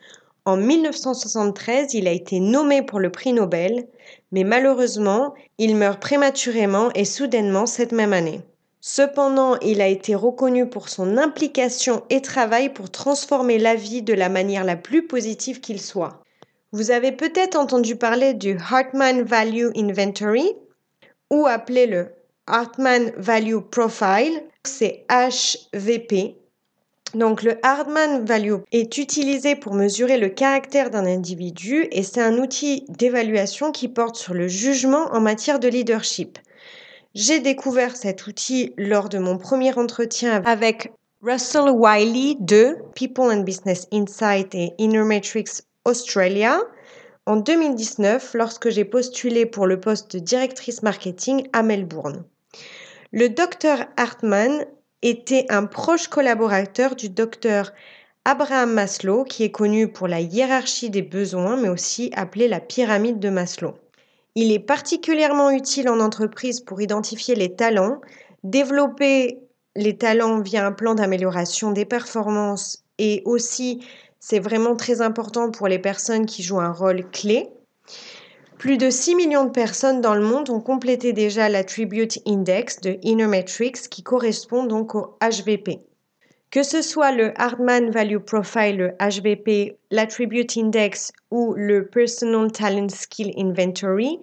en 0.48 0.56
1973, 0.56 1.92
il 1.92 2.08
a 2.08 2.12
été 2.12 2.40
nommé 2.40 2.80
pour 2.80 3.00
le 3.00 3.12
prix 3.12 3.34
Nobel, 3.34 3.86
mais 4.32 4.44
malheureusement, 4.44 5.34
il 5.58 5.76
meurt 5.76 6.00
prématurément 6.00 6.90
et 6.94 7.04
soudainement 7.04 7.66
cette 7.66 7.92
même 7.92 8.14
année. 8.14 8.40
Cependant, 8.80 9.58
il 9.60 9.82
a 9.82 9.88
été 9.88 10.14
reconnu 10.14 10.66
pour 10.66 10.88
son 10.88 11.18
implication 11.18 12.02
et 12.08 12.22
travail 12.22 12.72
pour 12.72 12.90
transformer 12.90 13.58
la 13.58 13.74
vie 13.74 14.00
de 14.00 14.14
la 14.14 14.30
manière 14.30 14.64
la 14.64 14.76
plus 14.76 15.06
positive 15.06 15.60
qu'il 15.60 15.82
soit. 15.82 16.22
Vous 16.72 16.90
avez 16.90 17.12
peut-être 17.12 17.56
entendu 17.56 17.96
parler 17.96 18.32
du 18.32 18.56
Hartman 18.70 19.22
Value 19.22 19.68
Inventory, 19.76 20.54
ou 21.30 21.46
appelé 21.46 21.86
le 21.86 22.08
Hartman 22.46 23.12
Value 23.18 23.58
Profile, 23.70 24.42
c'est 24.64 25.04
HVP, 25.10 26.38
donc 27.14 27.42
le 27.42 27.58
Hardman 27.62 28.24
Value 28.24 28.56
est 28.72 28.98
utilisé 28.98 29.56
pour 29.56 29.74
mesurer 29.74 30.18
le 30.18 30.28
caractère 30.28 30.90
d'un 30.90 31.06
individu 31.06 31.88
et 31.90 32.02
c'est 32.02 32.20
un 32.20 32.38
outil 32.38 32.84
d'évaluation 32.88 33.72
qui 33.72 33.88
porte 33.88 34.16
sur 34.16 34.34
le 34.34 34.48
jugement 34.48 35.06
en 35.12 35.20
matière 35.20 35.58
de 35.58 35.68
leadership. 35.68 36.38
J'ai 37.14 37.40
découvert 37.40 37.96
cet 37.96 38.26
outil 38.26 38.74
lors 38.76 39.08
de 39.08 39.18
mon 39.18 39.38
premier 39.38 39.76
entretien 39.78 40.42
avec 40.44 40.92
Russell 41.22 41.70
Wiley 41.70 42.36
de 42.38 42.76
People 42.94 43.32
and 43.32 43.42
Business 43.42 43.88
Insight 43.92 44.54
et 44.54 44.72
Inner 44.78 45.02
Matrix 45.02 45.62
Australia 45.84 46.60
en 47.26 47.36
2019 47.36 48.34
lorsque 48.34 48.70
j'ai 48.70 48.84
postulé 48.84 49.46
pour 49.46 49.66
le 49.66 49.80
poste 49.80 50.16
de 50.16 50.18
directrice 50.18 50.82
marketing 50.82 51.48
à 51.52 51.62
Melbourne. 51.62 52.24
Le 53.12 53.28
docteur 53.28 53.86
Hartman 53.96 54.66
était 55.02 55.46
un 55.48 55.66
proche 55.66 56.08
collaborateur 56.08 56.96
du 56.96 57.08
docteur 57.08 57.72
Abraham 58.24 58.72
Maslow, 58.74 59.24
qui 59.24 59.44
est 59.44 59.50
connu 59.50 59.90
pour 59.90 60.08
la 60.08 60.20
hiérarchie 60.20 60.90
des 60.90 61.02
besoins, 61.02 61.56
mais 61.56 61.68
aussi 61.68 62.10
appelée 62.14 62.48
la 62.48 62.60
pyramide 62.60 63.18
de 63.18 63.30
Maslow. 63.30 63.74
Il 64.34 64.52
est 64.52 64.58
particulièrement 64.58 65.50
utile 65.50 65.88
en 65.88 66.00
entreprise 66.00 66.60
pour 66.60 66.80
identifier 66.80 67.34
les 67.34 67.56
talents, 67.56 68.00
développer 68.44 69.38
les 69.76 69.96
talents 69.96 70.40
via 70.40 70.66
un 70.66 70.72
plan 70.72 70.94
d'amélioration 70.94 71.72
des 71.72 71.84
performances 71.84 72.84
et 72.98 73.22
aussi 73.24 73.84
c'est 74.20 74.40
vraiment 74.40 74.76
très 74.76 75.00
important 75.00 75.50
pour 75.50 75.68
les 75.68 75.78
personnes 75.78 76.26
qui 76.26 76.42
jouent 76.42 76.60
un 76.60 76.72
rôle 76.72 77.08
clé. 77.10 77.48
Plus 78.58 78.76
de 78.76 78.90
6 78.90 79.14
millions 79.14 79.44
de 79.44 79.50
personnes 79.50 80.00
dans 80.00 80.16
le 80.16 80.24
monde 80.24 80.50
ont 80.50 80.60
complété 80.60 81.12
déjà 81.12 81.48
l'Attribute 81.48 82.18
Index 82.26 82.80
de 82.80 82.98
Inner 83.02 83.28
Matrix 83.28 83.74
qui 83.88 84.02
correspond 84.02 84.64
donc 84.64 84.96
au 84.96 85.16
HVP. 85.22 85.78
Que 86.50 86.64
ce 86.64 86.82
soit 86.82 87.12
le 87.12 87.32
Hardman 87.40 87.90
Value 87.90 88.18
Profile, 88.18 88.76
le 88.76 88.90
HVP, 88.98 89.78
l'Attribute 89.92 90.56
Index 90.56 91.12
ou 91.30 91.54
le 91.54 91.86
Personal 91.86 92.50
Talent 92.50 92.88
Skill 92.88 93.32
Inventory, 93.36 94.18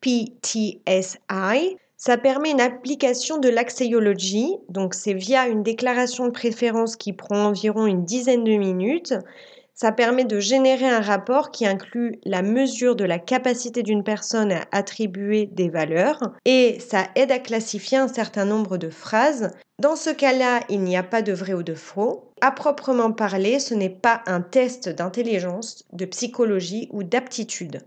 PTSI, 0.00 1.76
ça 1.98 2.16
permet 2.16 2.52
une 2.52 2.60
application 2.62 3.36
de 3.38 3.50
l'axiologie, 3.50 4.56
donc 4.70 4.94
c'est 4.94 5.14
via 5.14 5.46
une 5.46 5.62
déclaration 5.62 6.26
de 6.26 6.32
préférence 6.32 6.96
qui 6.96 7.12
prend 7.12 7.46
environ 7.46 7.86
une 7.86 8.04
dizaine 8.04 8.44
de 8.44 8.56
minutes 8.56 9.14
ça 9.74 9.90
permet 9.90 10.24
de 10.24 10.38
générer 10.38 10.88
un 10.88 11.00
rapport 11.00 11.50
qui 11.50 11.66
inclut 11.66 12.20
la 12.24 12.42
mesure 12.42 12.94
de 12.94 13.04
la 13.04 13.18
capacité 13.18 13.82
d'une 13.82 14.04
personne 14.04 14.52
à 14.52 14.64
attribuer 14.70 15.46
des 15.46 15.68
valeurs 15.68 16.32
et 16.44 16.78
ça 16.78 17.08
aide 17.16 17.32
à 17.32 17.40
classifier 17.40 17.98
un 17.98 18.08
certain 18.08 18.44
nombre 18.44 18.76
de 18.76 18.88
phrases. 18.88 19.50
Dans 19.80 19.96
ce 19.96 20.10
cas-là, 20.10 20.60
il 20.68 20.82
n'y 20.82 20.96
a 20.96 21.02
pas 21.02 21.22
de 21.22 21.32
vrai 21.32 21.54
ou 21.54 21.64
de 21.64 21.74
faux. 21.74 22.30
À 22.40 22.52
proprement 22.52 23.10
parler, 23.10 23.58
ce 23.58 23.74
n'est 23.74 23.90
pas 23.90 24.22
un 24.26 24.40
test 24.40 24.88
d'intelligence, 24.88 25.84
de 25.92 26.04
psychologie 26.04 26.88
ou 26.92 27.02
d'aptitude. 27.02 27.80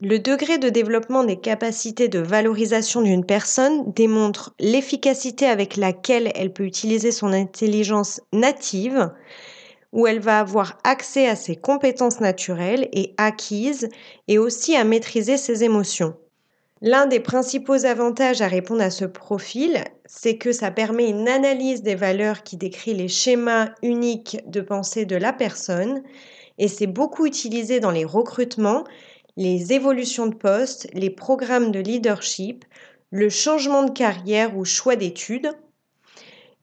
Le 0.00 0.18
degré 0.18 0.58
de 0.58 0.68
développement 0.68 1.24
des 1.24 1.36
capacités 1.40 2.08
de 2.08 2.18
valorisation 2.18 3.00
d'une 3.00 3.24
personne 3.24 3.92
démontre 3.92 4.54
l'efficacité 4.60 5.46
avec 5.46 5.76
laquelle 5.76 6.30
elle 6.34 6.52
peut 6.52 6.64
utiliser 6.64 7.10
son 7.10 7.32
intelligence 7.32 8.20
native 8.32 9.10
où 9.94 10.06
elle 10.06 10.20
va 10.20 10.40
avoir 10.40 10.78
accès 10.84 11.26
à 11.26 11.36
ses 11.36 11.56
compétences 11.56 12.20
naturelles 12.20 12.88
et 12.92 13.14
acquises 13.16 13.88
et 14.28 14.36
aussi 14.36 14.76
à 14.76 14.84
maîtriser 14.84 15.38
ses 15.38 15.64
émotions. 15.64 16.14
L'un 16.82 17.06
des 17.06 17.20
principaux 17.20 17.86
avantages 17.86 18.42
à 18.42 18.48
répondre 18.48 18.82
à 18.82 18.90
ce 18.90 19.06
profil, 19.06 19.82
c'est 20.04 20.36
que 20.36 20.52
ça 20.52 20.70
permet 20.70 21.08
une 21.08 21.28
analyse 21.28 21.82
des 21.82 21.94
valeurs 21.94 22.42
qui 22.42 22.58
décrit 22.58 22.92
les 22.92 23.08
schémas 23.08 23.70
uniques 23.82 24.38
de 24.46 24.60
pensée 24.60 25.06
de 25.06 25.16
la 25.16 25.32
personne 25.32 26.02
et 26.58 26.68
c'est 26.68 26.86
beaucoup 26.88 27.24
utilisé 27.24 27.80
dans 27.80 27.90
les 27.90 28.04
recrutements, 28.04 28.84
les 29.36 29.72
évolutions 29.72 30.26
de 30.26 30.34
poste, 30.34 30.88
les 30.92 31.10
programmes 31.10 31.70
de 31.70 31.80
leadership, 31.80 32.64
le 33.10 33.28
changement 33.28 33.84
de 33.84 33.90
carrière 33.90 34.56
ou 34.56 34.64
choix 34.64 34.96
d'études. 34.96 35.52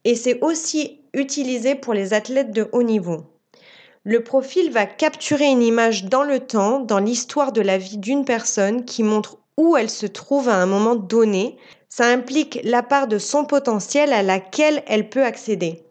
Et 0.04 0.16
c'est 0.16 0.42
aussi 0.42 1.02
utilisé 1.14 1.76
pour 1.76 1.94
les 1.94 2.14
athlètes 2.14 2.52
de 2.52 2.68
haut 2.72 2.84
niveau. 2.84 3.24
Le 4.04 4.24
profil 4.24 4.72
va 4.72 4.86
capturer 4.88 5.46
une 5.46 5.62
image 5.62 6.06
dans 6.06 6.24
le 6.24 6.40
temps, 6.40 6.80
dans 6.80 7.00
l'histoire 7.00 7.52
de 7.52 7.62
la 7.62 7.78
vie 7.78 7.98
d'une 7.98 8.26
personne 8.26 8.84
qui 8.84 9.04
montre 9.04 9.38
où 9.58 9.78
elle 9.78 9.90
se 9.92 10.08
trouve 10.08 10.50
à 10.50 10.56
un 10.56 10.66
moment 10.66 10.96
donné. 10.96 11.58
Ça 11.88 12.06
implique 12.06 12.60
la 12.64 12.82
part 12.82 13.08
de 13.08 13.20
son 13.20 13.46
potentiel 13.46 14.12
à 14.14 14.24
laquelle 14.24 14.84
elle 14.88 15.10
peut 15.10 15.24
accéder. 15.24 15.84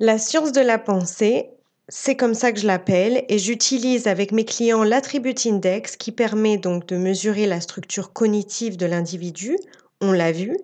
La 0.00 0.18
science 0.18 0.50
de 0.50 0.62
la 0.62 0.78
pensée, 0.78 1.50
c'est 1.88 2.16
comme 2.16 2.34
ça 2.34 2.52
que 2.52 2.58
je 2.58 2.66
l'appelle 2.66 3.24
et 3.28 3.38
j'utilise 3.38 4.06
avec 4.06 4.32
mes 4.32 4.44
clients 4.44 4.82
l'attribute 4.82 5.44
index 5.46 5.96
qui 5.96 6.10
permet 6.10 6.56
donc 6.56 6.86
de 6.86 6.96
mesurer 6.96 7.46
la 7.46 7.60
structure 7.60 8.12
cognitive 8.12 8.76
de 8.76 8.86
l'individu, 8.86 9.58
on 10.00 10.12
l'a 10.12 10.32
vu, 10.32 10.56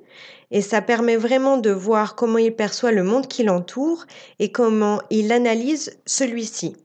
et 0.50 0.60
ça 0.60 0.82
permet 0.82 1.16
vraiment 1.16 1.56
de 1.56 1.70
voir 1.70 2.14
comment 2.14 2.38
il 2.38 2.54
perçoit 2.54 2.92
le 2.92 3.02
monde 3.02 3.26
qui 3.26 3.42
l'entoure 3.42 4.06
et 4.38 4.52
comment 4.52 5.00
il 5.10 5.32
analyse 5.32 5.98
celui-ci. 6.06 6.76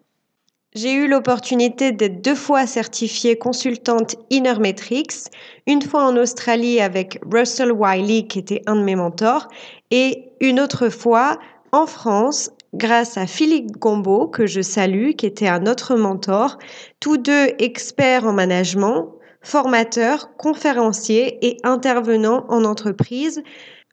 J'ai 0.74 0.94
eu 0.94 1.10
l'opportunité 1.10 1.92
d'être 1.92 2.22
deux 2.22 2.36
fois 2.36 2.66
certifiée 2.66 3.38
consultante 3.38 4.16
Inner 4.30 4.58
Metrics, 4.60 5.28
une 5.68 5.82
fois 5.82 6.06
en 6.06 6.16
Australie 6.16 6.80
avec 6.80 7.20
Russell 7.30 7.74
Wiley 7.74 8.28
qui 8.28 8.40
était 8.40 8.62
un 8.68 8.78
de 8.78 8.84
mes 8.84 8.96
mentors 8.96 9.50
et 9.92 10.32
une 10.40 10.62
autre 10.62 10.88
fois 10.88 11.40
en 11.74 11.86
France 11.86 12.52
grâce 12.74 13.18
à 13.18 13.28
Philippe 13.28 13.72
Gombeau 13.72 14.28
que 14.28 14.46
je 14.46 14.62
salue 14.62 15.12
qui 15.12 15.26
était 15.26 15.50
un 15.50 15.66
autre 15.66 15.96
mentor, 15.96 16.58
tous 17.02 17.18
deux 17.18 17.50
experts 17.60 18.26
en 18.26 18.32
management, 18.32 19.10
formateurs, 19.42 20.36
conférenciers 20.38 21.46
et 21.46 21.58
intervenants 21.64 22.46
en 22.50 22.64
entreprise, 22.64 23.42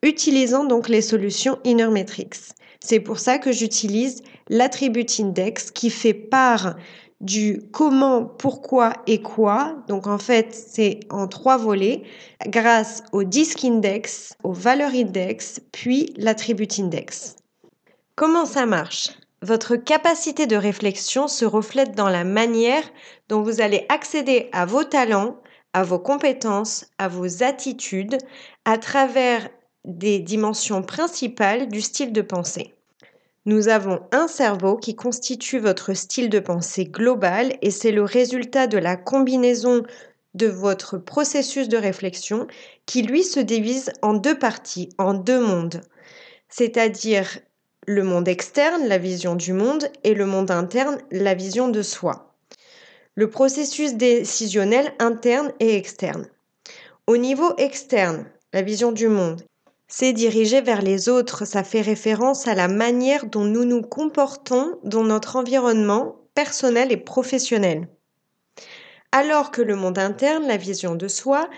utilisant 0.02 0.64
donc 0.64 0.88
les 0.88 1.02
solutions 1.02 1.58
Inner 1.64 1.88
Metrics. 1.88 2.52
C'est 2.80 3.00
pour 3.00 3.18
ça 3.18 3.38
que 3.38 3.52
j'utilise 3.52 4.22
l'attribute 4.48 5.18
index 5.18 5.70
qui 5.70 5.90
fait 5.90 6.14
part 6.14 6.76
du 7.20 7.60
comment, 7.72 8.24
pourquoi 8.24 8.92
et 9.06 9.20
quoi. 9.20 9.82
Donc 9.88 10.06
en 10.06 10.18
fait, 10.18 10.54
c'est 10.54 11.00
en 11.10 11.26
trois 11.26 11.56
volets 11.56 12.02
grâce 12.46 13.02
au 13.12 13.24
disk 13.24 13.64
index, 13.64 14.36
au 14.44 14.52
valeur 14.52 14.92
index, 14.94 15.60
puis 15.72 16.12
l'attribute 16.16 16.78
index. 16.78 17.34
Comment 18.14 18.46
ça 18.46 18.66
marche? 18.66 19.10
Votre 19.42 19.76
capacité 19.76 20.46
de 20.46 20.56
réflexion 20.56 21.28
se 21.28 21.44
reflète 21.44 21.94
dans 21.94 22.08
la 22.08 22.24
manière 22.24 22.82
dont 23.28 23.42
vous 23.42 23.60
allez 23.60 23.86
accéder 23.88 24.48
à 24.52 24.66
vos 24.66 24.84
talents, 24.84 25.40
à 25.72 25.84
vos 25.84 25.98
compétences, 25.98 26.86
à 26.98 27.08
vos 27.08 27.42
attitudes 27.42 28.18
à 28.64 28.78
travers 28.78 29.48
des 29.84 30.18
dimensions 30.18 30.82
principales 30.82 31.68
du 31.68 31.80
style 31.80 32.12
de 32.12 32.22
pensée. 32.22 32.74
Nous 33.46 33.68
avons 33.68 34.00
un 34.12 34.28
cerveau 34.28 34.76
qui 34.76 34.94
constitue 34.94 35.58
votre 35.58 35.94
style 35.94 36.28
de 36.28 36.40
pensée 36.40 36.84
global 36.84 37.56
et 37.62 37.70
c'est 37.70 37.92
le 37.92 38.02
résultat 38.02 38.66
de 38.66 38.76
la 38.76 38.96
combinaison 38.96 39.84
de 40.34 40.46
votre 40.46 40.98
processus 40.98 41.68
de 41.68 41.78
réflexion 41.78 42.46
qui 42.84 43.02
lui 43.02 43.22
se 43.22 43.40
divise 43.40 43.92
en 44.02 44.14
deux 44.14 44.38
parties, 44.38 44.90
en 44.98 45.14
deux 45.14 45.40
mondes, 45.40 45.80
c'est-à-dire 46.48 47.38
le 47.88 48.04
monde 48.04 48.28
externe, 48.28 48.86
la 48.86 48.98
vision 48.98 49.34
du 49.34 49.54
monde, 49.54 49.88
et 50.04 50.12
le 50.12 50.26
monde 50.26 50.50
interne, 50.50 50.98
la 51.10 51.32
vision 51.32 51.68
de 51.68 51.80
soi. 51.80 52.34
Le 53.14 53.30
processus 53.30 53.94
décisionnel 53.94 54.92
interne 54.98 55.52
et 55.58 55.74
externe. 55.74 56.26
Au 57.06 57.16
niveau 57.16 57.56
externe, 57.56 58.26
la 58.52 58.60
vision 58.60 58.92
du 58.92 59.08
monde, 59.08 59.40
c'est 59.88 60.12
diriger 60.12 60.60
vers 60.60 60.82
les 60.82 61.08
autres, 61.08 61.46
ça 61.46 61.64
fait 61.64 61.80
référence 61.80 62.46
à 62.46 62.54
la 62.54 62.68
manière 62.68 63.24
dont 63.24 63.44
nous 63.44 63.64
nous 63.64 63.80
comportons 63.80 64.78
dans 64.84 65.04
notre 65.04 65.36
environnement 65.36 66.16
personnel 66.34 66.92
et 66.92 66.98
professionnel. 66.98 67.88
Alors 69.12 69.50
que 69.50 69.62
le 69.62 69.76
monde 69.76 69.98
interne, 69.98 70.46
la 70.46 70.58
vision 70.58 70.94
de 70.94 71.08
soi, 71.08 71.48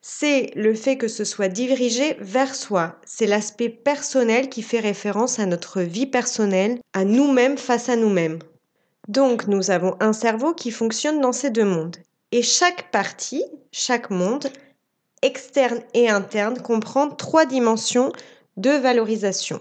c'est 0.00 0.52
le 0.54 0.74
fait 0.74 0.96
que 0.96 1.08
ce 1.08 1.24
soit 1.24 1.48
dirigé 1.48 2.16
vers 2.20 2.54
soi. 2.54 2.96
C'est 3.04 3.26
l'aspect 3.26 3.68
personnel 3.68 4.48
qui 4.48 4.62
fait 4.62 4.80
référence 4.80 5.38
à 5.38 5.46
notre 5.46 5.82
vie 5.82 6.06
personnelle, 6.06 6.78
à 6.92 7.04
nous-mêmes 7.04 7.58
face 7.58 7.88
à 7.88 7.96
nous-mêmes. 7.96 8.38
Donc 9.08 9.46
nous 9.46 9.70
avons 9.70 9.96
un 10.00 10.12
cerveau 10.12 10.54
qui 10.54 10.70
fonctionne 10.70 11.20
dans 11.20 11.32
ces 11.32 11.50
deux 11.50 11.64
mondes. 11.64 11.96
Et 12.30 12.42
chaque 12.42 12.90
partie, 12.90 13.44
chaque 13.72 14.10
monde, 14.10 14.48
externe 15.22 15.80
et 15.94 16.08
interne, 16.08 16.60
comprend 16.60 17.08
trois 17.08 17.46
dimensions 17.46 18.12
de 18.56 18.70
valorisation. 18.70 19.60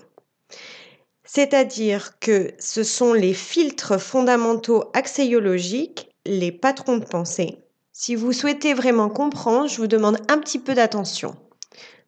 C'est-à-dire 1.23 2.19
que 2.19 2.53
ce 2.59 2.83
sont 2.83 3.13
les 3.13 3.33
filtres 3.33 3.99
fondamentaux 3.99 4.85
axéologiques, 4.93 6.09
les 6.25 6.51
patrons 6.51 6.97
de 6.97 7.05
pensée, 7.05 7.57
si 7.99 8.13
vous 8.13 8.31
souhaitez 8.31 8.75
vraiment 8.75 9.09
comprendre, 9.09 9.67
je 9.67 9.77
vous 9.77 9.87
demande 9.87 10.19
un 10.27 10.37
petit 10.37 10.59
peu 10.59 10.75
d'attention. 10.75 11.35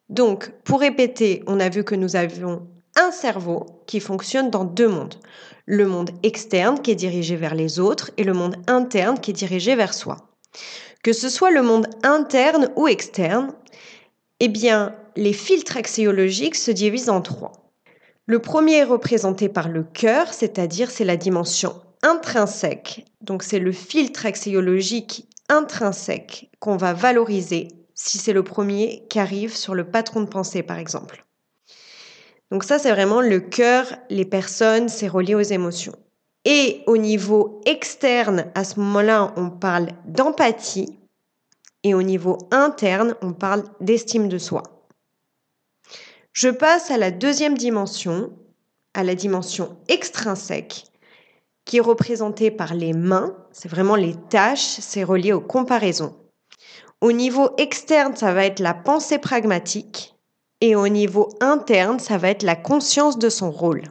Donc, 0.08 0.52
pour 0.62 0.78
répéter, 0.78 1.42
on 1.48 1.58
a 1.58 1.68
vu 1.68 1.82
que 1.82 1.96
nous 1.96 2.14
avions 2.14 2.68
un 2.94 3.10
cerveau 3.10 3.66
qui 3.88 3.98
fonctionne 3.98 4.50
dans 4.50 4.62
deux 4.62 4.86
mondes. 4.86 5.16
Le 5.66 5.88
monde 5.88 6.10
externe 6.22 6.80
qui 6.80 6.92
est 6.92 6.94
dirigé 6.94 7.34
vers 7.34 7.56
les 7.56 7.80
autres 7.80 8.12
et 8.18 8.22
le 8.22 8.34
monde 8.34 8.54
interne 8.68 9.18
qui 9.18 9.32
est 9.32 9.34
dirigé 9.34 9.74
vers 9.74 9.92
soi. 9.92 10.18
Que 11.02 11.12
ce 11.12 11.28
soit 11.28 11.50
le 11.50 11.62
monde 11.62 11.88
interne 12.04 12.70
ou 12.76 12.86
externe, 12.86 13.52
eh 14.38 14.46
bien, 14.46 14.94
les 15.16 15.32
filtres 15.32 15.76
axéologiques 15.76 16.54
se 16.54 16.70
divisent 16.70 17.10
en 17.10 17.20
trois. 17.20 17.72
Le 18.26 18.38
premier 18.38 18.76
est 18.76 18.84
représenté 18.84 19.48
par 19.48 19.68
le 19.68 19.82
cœur, 19.82 20.32
c'est-à-dire 20.32 20.88
c'est 20.88 21.04
la 21.04 21.16
dimension 21.16 21.74
intrinsèque. 22.02 23.06
Donc 23.22 23.42
c'est 23.42 23.58
le 23.58 23.72
filtre 23.72 24.24
axéologique 24.24 25.26
intrinsèque 25.50 26.50
qu'on 26.58 26.78
va 26.78 26.94
valoriser 26.94 27.68
si 27.94 28.16
c'est 28.16 28.32
le 28.32 28.42
premier 28.42 29.06
qui 29.10 29.18
arrive 29.18 29.54
sur 29.54 29.74
le 29.74 29.90
patron 29.90 30.22
de 30.22 30.28
pensée, 30.28 30.62
par 30.62 30.78
exemple. 30.78 31.26
Donc 32.50 32.64
ça, 32.64 32.78
c'est 32.78 32.90
vraiment 32.90 33.20
le 33.20 33.40
cœur, 33.40 33.86
les 34.08 34.24
personnes, 34.24 34.88
c'est 34.88 35.06
relié 35.08 35.34
aux 35.34 35.40
émotions. 35.40 35.94
Et 36.44 36.82
au 36.86 36.96
niveau 36.96 37.60
externe, 37.66 38.46
à 38.54 38.64
ce 38.64 38.80
moment-là, 38.80 39.34
on 39.36 39.50
parle 39.50 39.88
d'empathie. 40.06 40.98
Et 41.82 41.94
au 41.94 42.02
niveau 42.02 42.38
interne, 42.50 43.14
on 43.20 43.32
parle 43.32 43.64
d'estime 43.80 44.28
de 44.28 44.38
soi. 44.38 44.62
Je 46.32 46.48
passe 46.48 46.90
à 46.90 46.96
la 46.96 47.10
deuxième 47.10 47.56
dimension, 47.56 48.32
à 48.94 49.04
la 49.04 49.14
dimension 49.14 49.76
extrinsèque, 49.88 50.89
qui 51.70 51.76
est 51.76 51.80
représenté 51.80 52.50
par 52.50 52.74
les 52.74 52.92
mains, 52.92 53.32
c'est 53.52 53.68
vraiment 53.68 53.94
les 53.94 54.16
tâches, 54.28 54.78
c'est 54.80 55.04
relié 55.04 55.32
aux 55.32 55.40
comparaisons. 55.40 56.16
Au 57.00 57.12
niveau 57.12 57.50
externe, 57.58 58.16
ça 58.16 58.34
va 58.34 58.44
être 58.44 58.58
la 58.58 58.74
pensée 58.74 59.18
pragmatique 59.18 60.16
et 60.60 60.74
au 60.74 60.88
niveau 60.88 61.28
interne, 61.40 62.00
ça 62.00 62.18
va 62.18 62.30
être 62.30 62.42
la 62.42 62.56
conscience 62.56 63.20
de 63.20 63.28
son 63.28 63.52
rôle. 63.52 63.84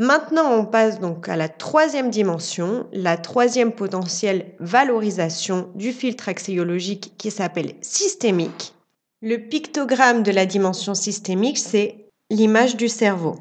Maintenant, 0.00 0.50
on 0.50 0.64
passe 0.66 0.98
donc 0.98 1.28
à 1.28 1.36
la 1.36 1.48
troisième 1.48 2.10
dimension, 2.10 2.88
la 2.92 3.16
troisième 3.16 3.70
potentielle 3.70 4.56
valorisation 4.58 5.70
du 5.76 5.92
filtre 5.92 6.28
axéologique 6.28 7.12
qui 7.18 7.30
s'appelle 7.30 7.74
systémique. 7.82 8.74
Le 9.22 9.36
pictogramme 9.36 10.24
de 10.24 10.32
la 10.32 10.44
dimension 10.44 10.94
systémique, 10.94 11.58
c'est 11.58 12.08
l'image 12.30 12.74
du 12.74 12.88
cerveau. 12.88 13.36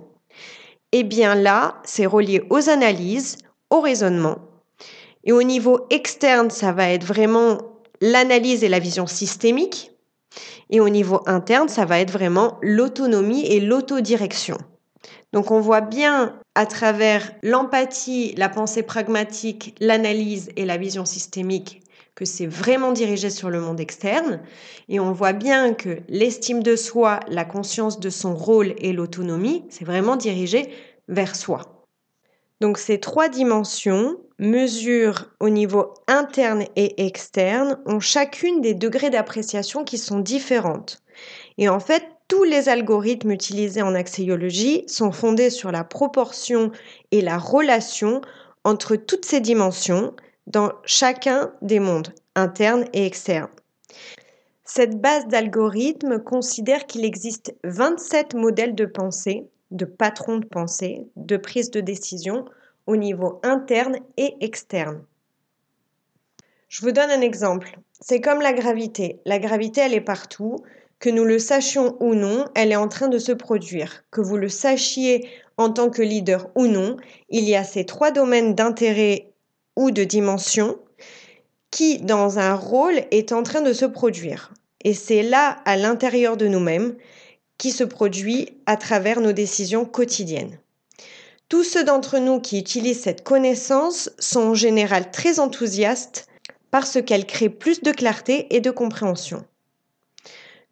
Et 0.92 1.00
eh 1.00 1.04
bien 1.04 1.34
là, 1.34 1.82
c'est 1.84 2.06
relié 2.06 2.44
aux 2.52 2.70
analyses, 2.70 3.40
au 3.70 3.82
raisonnement. 3.82 4.38
Et 5.24 5.32
au 5.32 5.44
niveau 5.44 5.86
externe, 5.90 6.50
ça 6.50 6.72
va 6.72 6.90
être 6.90 7.04
vraiment 7.04 7.60
l'analyse 8.02 8.64
et 8.64 8.70
la 8.70 8.80
vision 8.80 9.08
systémique. 9.08 9.92
Et 10.70 10.80
au 10.80 10.90
niveau 10.90 11.22
interne, 11.26 11.70
ça 11.70 11.86
va 11.86 12.00
être 12.00 12.12
vraiment 12.12 12.58
l'autonomie 12.62 13.46
et 13.46 13.60
l'autodirection. 13.60 14.58
Donc 15.34 15.52
on 15.52 15.60
voit 15.60 15.82
bien 15.82 16.40
à 16.56 16.66
travers 16.66 17.32
l'empathie, 17.44 18.34
la 18.38 18.50
pensée 18.50 18.84
pragmatique, 18.84 19.76
l'analyse 19.80 20.50
et 20.56 20.66
la 20.66 20.78
vision 20.78 21.06
systémique 21.06 21.82
que 22.16 22.26
c'est 22.26 22.48
vraiment 22.48 22.94
dirigé 22.94 23.30
sur 23.30 23.50
le 23.50 23.60
monde 23.60 23.80
externe. 23.80 24.40
Et 24.88 25.00
on 25.00 25.12
voit 25.12 25.34
bien 25.34 25.74
que 25.74 26.00
l'estime 26.08 26.64
de 26.64 26.76
soi, 26.76 27.20
la 27.28 27.44
conscience 27.44 28.00
de 28.00 28.10
son 28.10 28.36
rôle 28.36 28.74
et 28.78 28.94
l'autonomie, 28.94 29.66
c'est 29.70 29.86
vraiment 29.86 30.16
dirigé 30.16 30.70
vers 31.10 31.36
soi. 31.36 31.75
Donc 32.62 32.78
ces 32.78 33.00
trois 33.00 33.30
dimensions, 33.30 34.18
mesures 34.40 35.32
au 35.40 35.50
niveau 35.50 35.94
interne 36.08 36.66
et 36.76 37.06
externe, 37.06 37.80
ont 37.86 38.00
chacune 38.00 38.62
des 38.62 38.74
degrés 38.74 39.10
d'appréciation 39.10 39.84
qui 39.84 39.98
sont 39.98 40.20
différentes. 40.20 41.02
Et 41.58 41.70
en 41.70 41.80
fait, 41.80 42.04
tous 42.28 42.44
les 42.44 42.70
algorithmes 42.70 43.32
utilisés 43.32 43.82
en 43.82 43.94
axéologie 43.94 44.84
sont 44.88 45.12
fondés 45.12 45.50
sur 45.50 45.72
la 45.72 45.84
proportion 45.84 46.72
et 47.12 47.22
la 47.22 47.38
relation 47.38 48.22
entre 48.64 48.96
toutes 48.96 49.26
ces 49.26 49.42
dimensions 49.42 50.16
dans 50.48 50.72
chacun 50.86 51.52
des 51.62 51.80
mondes, 51.80 52.14
internes 52.36 52.86
et 52.94 53.06
externes. 53.06 53.50
Cette 54.64 55.00
base 55.00 55.28
d'algorithmes 55.28 56.20
considère 56.20 56.88
qu'il 56.88 57.06
existe 57.06 57.56
27 57.64 58.34
modèles 58.34 58.74
de 58.74 58.86
pensée 58.86 59.48
de 59.72 59.86
patron 59.86 60.38
de 60.38 60.46
pensée, 60.46 61.08
de 61.16 61.38
prise 61.38 61.72
de 61.72 61.82
décision 61.82 62.46
au 62.88 62.96
niveau 62.96 63.40
interne 63.44 63.98
et 64.18 64.36
externe. 64.42 65.04
Je 66.68 66.82
vous 66.82 66.92
donne 66.92 67.10
un 67.10 67.22
exemple. 67.22 67.80
C'est 68.00 68.22
comme 68.22 68.42
la 68.42 68.54
gravité. 68.54 69.20
La 69.26 69.40
gravité, 69.40 69.82
elle 69.82 69.94
est 69.94 70.02
partout. 70.02 70.58
Que 71.00 71.10
nous 71.10 71.26
le 71.26 71.40
sachions 71.40 71.98
ou 72.00 72.16
non, 72.16 72.46
elle 72.56 72.72
est 72.72 72.78
en 72.78 72.88
train 72.88 73.08
de 73.08 73.20
se 73.20 73.32
produire. 73.32 74.04
Que 74.12 74.22
vous 74.22 74.38
le 74.38 74.50
sachiez 74.50 75.30
en 75.58 75.70
tant 75.70 75.90
que 75.90 76.02
leader 76.02 76.50
ou 76.56 76.68
non, 76.68 76.98
il 77.30 77.44
y 77.44 77.56
a 77.56 77.64
ces 77.64 77.86
trois 77.86 78.12
domaines 78.12 78.56
d'intérêt 78.56 79.32
ou 79.76 79.92
de 79.92 80.04
dimension 80.04 80.78
qui, 81.72 82.00
dans 82.00 82.40
un 82.40 82.56
rôle, 82.56 83.02
est 83.12 83.32
en 83.32 83.44
train 83.44 83.62
de 83.62 83.74
se 83.74 83.86
produire. 83.86 84.54
Et 84.84 84.94
c'est 84.94 85.24
là, 85.24 85.58
à 85.66 85.78
l'intérieur 85.78 86.38
de 86.38 86.48
nous-mêmes, 86.48 86.96
qui 87.58 87.72
se 87.72 87.84
produit 87.84 88.50
à 88.66 88.78
travers 88.78 89.22
nos 89.22 89.32
décisions 89.32 89.86
quotidiennes. 89.86 90.60
Tous 91.48 91.64
ceux 91.64 91.84
d'entre 91.84 92.18
nous 92.18 92.40
qui 92.40 92.60
utilisent 92.60 93.02
cette 93.02 93.24
connaissance 93.24 94.10
sont 94.18 94.42
en 94.42 94.54
général 94.56 95.12
très 95.12 95.40
enthousiastes 95.40 96.28
parce 96.72 97.02
qu'elle 97.02 97.26
crée 97.26 97.50
plus 97.50 97.82
de 97.82 97.92
clarté 97.92 98.54
et 98.56 98.62
de 98.62 98.72
compréhension. 98.72 99.46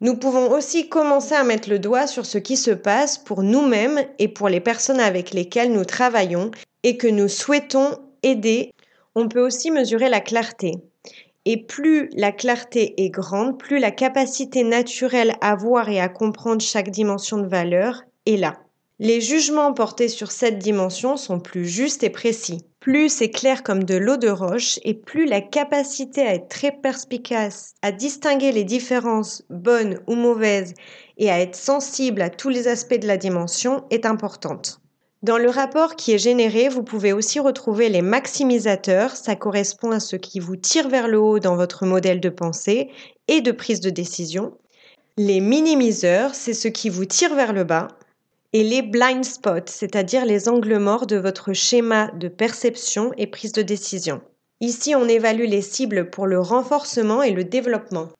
Nous 0.00 0.16
pouvons 0.16 0.50
aussi 0.50 0.88
commencer 0.88 1.34
à 1.34 1.44
mettre 1.44 1.70
le 1.70 1.78
doigt 1.78 2.06
sur 2.06 2.26
ce 2.26 2.38
qui 2.38 2.56
se 2.56 2.72
passe 2.72 3.16
pour 3.16 3.42
nous-mêmes 3.42 4.00
et 4.18 4.28
pour 4.28 4.48
les 4.48 4.60
personnes 4.60 5.00
avec 5.00 5.32
lesquelles 5.32 5.72
nous 5.72 5.84
travaillons 5.84 6.50
et 6.82 6.96
que 6.96 7.06
nous 7.06 7.28
souhaitons 7.28 7.96
aider. 8.22 8.72
On 9.14 9.28
peut 9.28 9.40
aussi 9.40 9.70
mesurer 9.70 10.08
la 10.08 10.20
clarté. 10.20 10.72
Et 11.46 11.62
plus 11.62 12.08
la 12.14 12.32
clarté 12.32 12.94
est 13.04 13.10
grande, 13.10 13.58
plus 13.58 13.78
la 13.78 13.90
capacité 13.90 14.64
naturelle 14.64 15.34
à 15.40 15.54
voir 15.54 15.88
et 15.88 16.00
à 16.00 16.08
comprendre 16.08 16.62
chaque 16.62 16.90
dimension 16.90 17.38
de 17.38 17.46
valeur 17.46 18.02
est 18.26 18.36
là. 18.36 18.60
Les 19.00 19.20
jugements 19.20 19.72
portés 19.74 20.08
sur 20.08 20.30
cette 20.30 20.58
dimension 20.58 21.16
sont 21.16 21.40
plus 21.40 21.66
justes 21.66 22.04
et 22.04 22.10
précis. 22.10 22.64
Plus 22.78 23.08
c'est 23.08 23.30
clair 23.30 23.64
comme 23.64 23.82
de 23.82 23.96
l'eau 23.96 24.16
de 24.16 24.28
roche 24.28 24.78
et 24.84 24.94
plus 24.94 25.26
la 25.26 25.40
capacité 25.40 26.22
à 26.22 26.34
être 26.34 26.48
très 26.48 26.70
perspicace, 26.70 27.74
à 27.82 27.90
distinguer 27.90 28.52
les 28.52 28.62
différences 28.62 29.42
bonnes 29.50 29.98
ou 30.06 30.14
mauvaises 30.14 30.74
et 31.18 31.30
à 31.30 31.40
être 31.40 31.56
sensible 31.56 32.22
à 32.22 32.30
tous 32.30 32.50
les 32.50 32.68
aspects 32.68 32.98
de 32.98 33.08
la 33.08 33.16
dimension 33.16 33.84
est 33.90 34.06
importante. 34.06 34.80
Dans 35.24 35.38
le 35.38 35.48
rapport 35.48 35.96
qui 35.96 36.12
est 36.12 36.18
généré, 36.18 36.68
vous 36.68 36.82
pouvez 36.82 37.14
aussi 37.14 37.40
retrouver 37.40 37.88
les 37.88 38.02
maximisateurs, 38.02 39.16
ça 39.16 39.36
correspond 39.36 39.90
à 39.90 39.98
ce 39.98 40.16
qui 40.16 40.38
vous 40.38 40.56
tire 40.56 40.90
vers 40.90 41.08
le 41.08 41.18
haut 41.18 41.38
dans 41.38 41.56
votre 41.56 41.86
modèle 41.86 42.20
de 42.20 42.28
pensée 42.28 42.90
et 43.26 43.40
de 43.40 43.50
prise 43.50 43.80
de 43.80 43.88
décision. 43.88 44.52
Les 45.16 45.40
minimiseurs, 45.40 46.34
c'est 46.34 46.52
ce 46.52 46.68
qui 46.68 46.90
vous 46.90 47.06
tire 47.06 47.34
vers 47.34 47.54
le 47.54 47.64
bas. 47.64 47.88
Et 48.52 48.62
les 48.62 48.82
blind 48.82 49.24
spots, 49.24 49.64
c'est-à-dire 49.64 50.26
les 50.26 50.46
angles 50.46 50.76
morts 50.76 51.06
de 51.06 51.16
votre 51.16 51.54
schéma 51.54 52.08
de 52.08 52.28
perception 52.28 53.10
et 53.16 53.26
prise 53.26 53.52
de 53.52 53.62
décision. 53.62 54.20
Ici, 54.60 54.94
on 54.94 55.08
évalue 55.08 55.48
les 55.48 55.62
cibles 55.62 56.10
pour 56.10 56.26
le 56.26 56.38
renforcement 56.38 57.22
et 57.22 57.30
le 57.30 57.44
développement. 57.44 58.10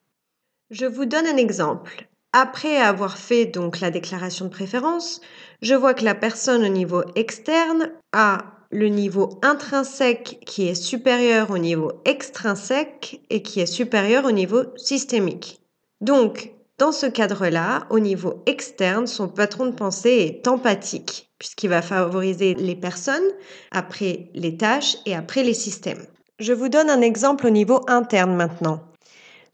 Je 0.70 0.86
vous 0.86 1.04
donne 1.04 1.26
un 1.26 1.36
exemple. 1.36 2.08
Après 2.36 2.78
avoir 2.78 3.16
fait 3.16 3.46
donc 3.46 3.78
la 3.78 3.92
déclaration 3.92 4.46
de 4.46 4.50
préférence, 4.50 5.20
je 5.62 5.76
vois 5.76 5.94
que 5.94 6.04
la 6.04 6.16
personne 6.16 6.64
au 6.64 6.68
niveau 6.68 7.04
externe 7.14 7.92
a 8.12 8.38
le 8.72 8.88
niveau 8.88 9.38
intrinsèque 9.42 10.40
qui 10.44 10.66
est 10.66 10.74
supérieur 10.74 11.52
au 11.52 11.58
niveau 11.58 11.92
extrinsèque 12.04 13.20
et 13.30 13.40
qui 13.40 13.60
est 13.60 13.66
supérieur 13.66 14.24
au 14.24 14.32
niveau 14.32 14.64
systémique. 14.74 15.60
Donc, 16.00 16.50
dans 16.76 16.90
ce 16.90 17.06
cadre-là, 17.06 17.86
au 17.90 18.00
niveau 18.00 18.42
externe, 18.46 19.06
son 19.06 19.28
patron 19.28 19.66
de 19.66 19.76
pensée 19.76 20.42
est 20.42 20.48
empathique, 20.48 21.30
puisqu'il 21.38 21.70
va 21.70 21.82
favoriser 21.82 22.54
les 22.54 22.74
personnes, 22.74 23.22
après 23.70 24.30
les 24.34 24.56
tâches 24.56 24.96
et 25.06 25.14
après 25.14 25.44
les 25.44 25.54
systèmes. 25.54 26.04
Je 26.40 26.52
vous 26.52 26.68
donne 26.68 26.90
un 26.90 27.00
exemple 27.00 27.46
au 27.46 27.50
niveau 27.50 27.80
interne 27.86 28.34
maintenant. 28.34 28.80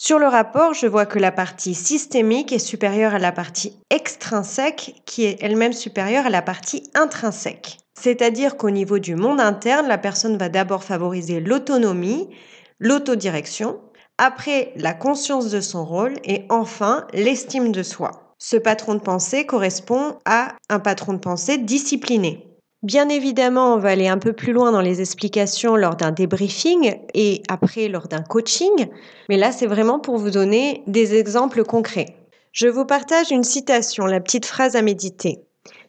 Sur 0.03 0.19
le 0.19 0.29
rapport, 0.29 0.73
je 0.73 0.87
vois 0.87 1.05
que 1.05 1.19
la 1.19 1.31
partie 1.31 1.75
systémique 1.75 2.53
est 2.53 2.59
supérieure 2.59 3.15
à 3.15 3.19
la 3.19 3.33
partie 3.33 3.77
extrinsèque, 3.91 5.03
qui 5.05 5.27
est 5.27 5.37
elle-même 5.43 5.75
supérieure 5.75 6.25
à 6.25 6.31
la 6.31 6.41
partie 6.41 6.85
intrinsèque. 6.95 7.77
C'est-à-dire 7.93 8.57
qu'au 8.57 8.71
niveau 8.71 8.99
du 8.99 9.15
monde 9.15 9.43
interne, 9.43 9.87
la 9.87 9.99
personne 9.99 10.39
va 10.39 10.49
d'abord 10.49 10.85
favoriser 10.85 11.39
l'autonomie, 11.39 12.31
l'autodirection, 12.79 13.79
après 14.17 14.73
la 14.77 14.95
conscience 14.95 15.51
de 15.51 15.61
son 15.61 15.85
rôle 15.85 16.15
et 16.25 16.47
enfin 16.49 17.07
l'estime 17.13 17.71
de 17.71 17.83
soi. 17.83 18.35
Ce 18.39 18.57
patron 18.57 18.95
de 18.95 19.01
pensée 19.01 19.45
correspond 19.45 20.17
à 20.25 20.57
un 20.71 20.79
patron 20.79 21.13
de 21.13 21.19
pensée 21.19 21.59
discipliné. 21.59 22.50
Bien 22.83 23.11
évidemment, 23.11 23.75
on 23.75 23.79
va 23.79 23.91
aller 23.91 24.09
un 24.09 24.17
peu 24.17 24.33
plus 24.33 24.55
loin 24.55 24.73
dans 24.73 24.81
les 24.81 25.03
explications 25.03 25.77
lors 25.77 25.97
d'un 25.97 26.13
débriefing 26.13 26.97
et 27.13 27.43
après 27.49 27.89
lors 27.89 28.09
d'un 28.09 28.23
coaching, 28.23 28.89
mais 29.29 29.37
là 29.37 29.53
c'est 29.53 29.67
vraiment 29.67 29.99
pour 29.99 30.17
vous 30.17 30.31
donner 30.31 30.83
des 30.87 31.15
exemples 31.15 31.63
concrets. 31.63 32.17
Je 32.53 32.69
vous 32.69 32.87
partage 32.87 33.33
une 33.33 33.45
citation, 33.45 34.07
la 34.07 34.19
petite 34.21 34.47
phrase 34.47 34.77
à 34.77 34.83
méditer, 34.83 35.43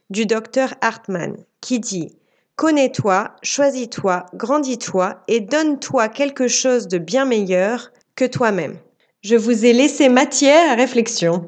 du 0.10 0.26
docteur 0.26 0.74
Hartmann, 0.82 1.38
qui 1.62 1.80
dit 1.80 2.18
Connais-toi, 2.58 3.36
choisis-toi, 3.42 4.26
grandis-toi 4.34 5.24
et 5.30 5.40
donne-toi 5.40 6.10
quelque 6.10 6.50
chose 6.50 6.90
de 6.90 6.98
bien 6.98 7.24
meilleur 7.24 7.92
que 8.16 8.26
toi-même. 8.26 8.78
Je 9.22 9.38
vous 9.38 9.66
ai 9.66 9.72
laissé 9.72 10.10
matière 10.10 10.70
à 10.70 10.76
réflexion. 10.76 11.48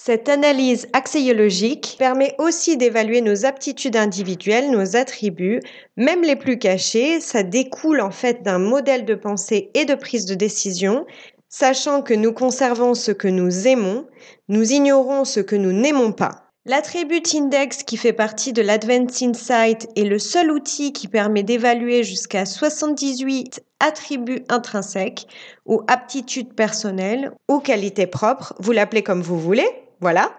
Cette 0.00 0.28
analyse 0.28 0.86
axiologique 0.92 1.96
permet 1.98 2.36
aussi 2.38 2.76
d'évaluer 2.76 3.20
nos 3.20 3.44
aptitudes 3.44 3.96
individuelles, 3.96 4.70
nos 4.70 4.94
attributs, 4.94 5.60
même 5.96 6.22
les 6.22 6.36
plus 6.36 6.56
cachés. 6.56 7.20
Ça 7.20 7.42
découle 7.42 8.00
en 8.00 8.12
fait 8.12 8.44
d'un 8.44 8.60
modèle 8.60 9.04
de 9.04 9.16
pensée 9.16 9.72
et 9.74 9.86
de 9.86 9.96
prise 9.96 10.24
de 10.24 10.36
décision, 10.36 11.04
sachant 11.48 12.00
que 12.00 12.14
nous 12.14 12.32
conservons 12.32 12.94
ce 12.94 13.10
que 13.10 13.26
nous 13.26 13.66
aimons, 13.66 14.06
nous 14.48 14.72
ignorons 14.72 15.24
ce 15.24 15.40
que 15.40 15.56
nous 15.56 15.72
n'aimons 15.72 16.12
pas. 16.12 16.44
L'attribut 16.64 17.34
index 17.34 17.82
qui 17.82 17.96
fait 17.96 18.12
partie 18.12 18.52
de 18.52 18.62
l'Advanced 18.62 19.28
Insight 19.28 19.88
est 19.96 20.04
le 20.04 20.20
seul 20.20 20.52
outil 20.52 20.92
qui 20.92 21.08
permet 21.08 21.42
d'évaluer 21.42 22.04
jusqu'à 22.04 22.46
78 22.46 23.64
attributs 23.80 24.44
intrinsèques 24.48 25.26
ou 25.66 25.82
aptitudes 25.88 26.54
personnelles 26.54 27.32
ou 27.48 27.58
qualités 27.58 28.06
propres, 28.06 28.54
vous 28.60 28.70
l'appelez 28.70 29.02
comme 29.02 29.22
vous 29.22 29.40
voulez. 29.40 29.68
Voilà. 30.00 30.36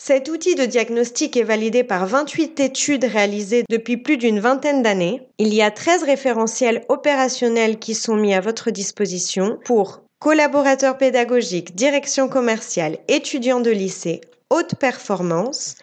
Cet 0.00 0.28
outil 0.28 0.54
de 0.54 0.64
diagnostic 0.64 1.36
est 1.36 1.42
validé 1.42 1.82
par 1.82 2.06
28 2.06 2.60
études 2.60 3.04
réalisées 3.04 3.64
depuis 3.68 3.96
plus 3.96 4.16
d'une 4.16 4.38
vingtaine 4.38 4.82
d'années. 4.82 5.28
Il 5.38 5.52
y 5.52 5.60
a 5.60 5.70
13 5.72 6.04
référentiels 6.04 6.84
opérationnels 6.88 7.78
qui 7.78 7.94
sont 7.94 8.16
mis 8.16 8.32
à 8.32 8.40
votre 8.40 8.70
disposition 8.70 9.58
pour 9.64 10.02
collaborateurs 10.20 10.98
pédagogiques, 10.98 11.74
direction 11.74 12.28
commerciale, 12.28 12.98
étudiants 13.08 13.60
de 13.60 13.70
lycée, 13.70 14.20
haute 14.50 14.76
performance, 14.76 15.74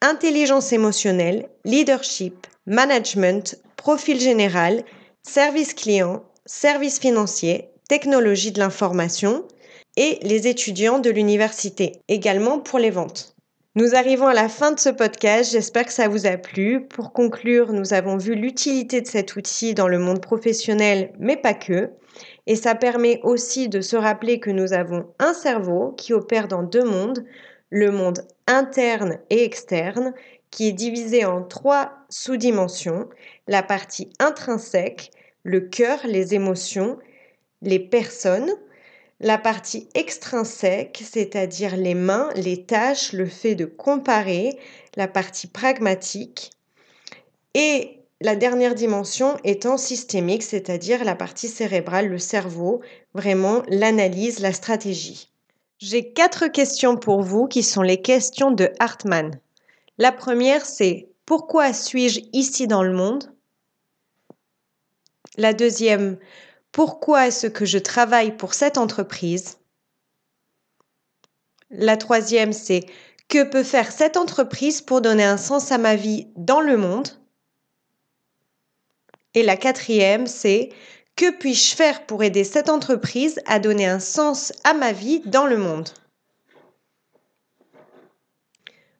intelligence 0.00 0.72
émotionnelle, 0.72 1.48
leadership, 1.64 2.46
management, 2.66 3.58
profil 3.76 4.18
général, 4.18 4.82
service 5.22 5.74
client, 5.74 6.22
service 6.46 6.98
financier, 6.98 7.68
technologie 7.88 8.52
de 8.52 8.60
l'information, 8.60 9.44
et 9.98 10.20
les 10.22 10.46
étudiants 10.46 11.00
de 11.00 11.10
l'université, 11.10 12.02
également 12.06 12.60
pour 12.60 12.78
les 12.78 12.90
ventes. 12.90 13.34
Nous 13.74 13.96
arrivons 13.96 14.28
à 14.28 14.32
la 14.32 14.48
fin 14.48 14.70
de 14.70 14.78
ce 14.78 14.90
podcast, 14.90 15.50
j'espère 15.50 15.86
que 15.86 15.92
ça 15.92 16.06
vous 16.06 16.24
a 16.24 16.36
plu. 16.36 16.86
Pour 16.86 17.12
conclure, 17.12 17.72
nous 17.72 17.92
avons 17.92 18.16
vu 18.16 18.36
l'utilité 18.36 19.00
de 19.00 19.08
cet 19.08 19.34
outil 19.34 19.74
dans 19.74 19.88
le 19.88 19.98
monde 19.98 20.22
professionnel, 20.22 21.12
mais 21.18 21.36
pas 21.36 21.52
que. 21.52 21.90
Et 22.46 22.54
ça 22.54 22.76
permet 22.76 23.18
aussi 23.24 23.68
de 23.68 23.80
se 23.80 23.96
rappeler 23.96 24.38
que 24.38 24.52
nous 24.52 24.72
avons 24.72 25.04
un 25.18 25.34
cerveau 25.34 25.94
qui 25.96 26.12
opère 26.12 26.46
dans 26.46 26.62
deux 26.62 26.84
mondes, 26.84 27.24
le 27.70 27.90
monde 27.90 28.20
interne 28.46 29.18
et 29.30 29.42
externe, 29.42 30.14
qui 30.52 30.68
est 30.68 30.72
divisé 30.72 31.24
en 31.24 31.42
trois 31.42 31.90
sous-dimensions, 32.08 33.08
la 33.48 33.64
partie 33.64 34.12
intrinsèque, 34.20 35.10
le 35.42 35.58
cœur, 35.58 35.98
les 36.04 36.36
émotions, 36.36 36.98
les 37.62 37.80
personnes, 37.80 38.52
la 39.20 39.38
partie 39.38 39.88
extrinsèque, 39.94 41.02
c'est-à-dire 41.04 41.76
les 41.76 41.94
mains, 41.94 42.30
les 42.36 42.64
tâches, 42.64 43.12
le 43.12 43.26
fait 43.26 43.54
de 43.54 43.64
comparer, 43.64 44.58
la 44.96 45.08
partie 45.08 45.48
pragmatique, 45.48 46.52
et 47.54 47.98
la 48.20 48.36
dernière 48.36 48.74
dimension 48.74 49.36
étant 49.44 49.76
systémique, 49.76 50.42
c'est-à-dire 50.42 51.04
la 51.04 51.14
partie 51.14 51.48
cérébrale, 51.48 52.08
le 52.08 52.18
cerveau, 52.18 52.80
vraiment 53.14 53.62
l'analyse, 53.68 54.40
la 54.40 54.52
stratégie. 54.52 55.30
J'ai 55.78 56.12
quatre 56.12 56.48
questions 56.48 56.96
pour 56.96 57.22
vous 57.22 57.46
qui 57.46 57.62
sont 57.62 57.82
les 57.82 58.02
questions 58.02 58.50
de 58.50 58.70
Hartmann. 58.80 59.38
La 59.96 60.10
première, 60.10 60.66
c'est 60.66 61.08
pourquoi 61.26 61.72
suis-je 61.72 62.20
ici 62.32 62.66
dans 62.66 62.82
le 62.82 62.92
monde? 62.92 63.32
La 65.36 65.52
deuxième, 65.52 66.18
pourquoi 66.78 67.26
est-ce 67.26 67.48
que 67.48 67.64
je 67.64 67.78
travaille 67.78 68.36
pour 68.36 68.54
cette 68.54 68.78
entreprise? 68.78 69.58
La 71.70 71.96
troisième, 71.96 72.52
c'est 72.52 72.86
que 73.26 73.42
peut 73.42 73.64
faire 73.64 73.90
cette 73.90 74.16
entreprise 74.16 74.80
pour 74.80 75.00
donner 75.00 75.24
un 75.24 75.38
sens 75.38 75.72
à 75.72 75.78
ma 75.78 75.96
vie 75.96 76.28
dans 76.36 76.60
le 76.60 76.76
monde? 76.76 77.08
Et 79.34 79.42
la 79.42 79.56
quatrième, 79.56 80.28
c'est 80.28 80.70
que 81.16 81.36
puis-je 81.36 81.74
faire 81.74 82.06
pour 82.06 82.22
aider 82.22 82.44
cette 82.44 82.68
entreprise 82.68 83.40
à 83.46 83.58
donner 83.58 83.86
un 83.86 83.98
sens 83.98 84.52
à 84.62 84.72
ma 84.72 84.92
vie 84.92 85.20
dans 85.26 85.46
le 85.46 85.56
monde? 85.58 85.88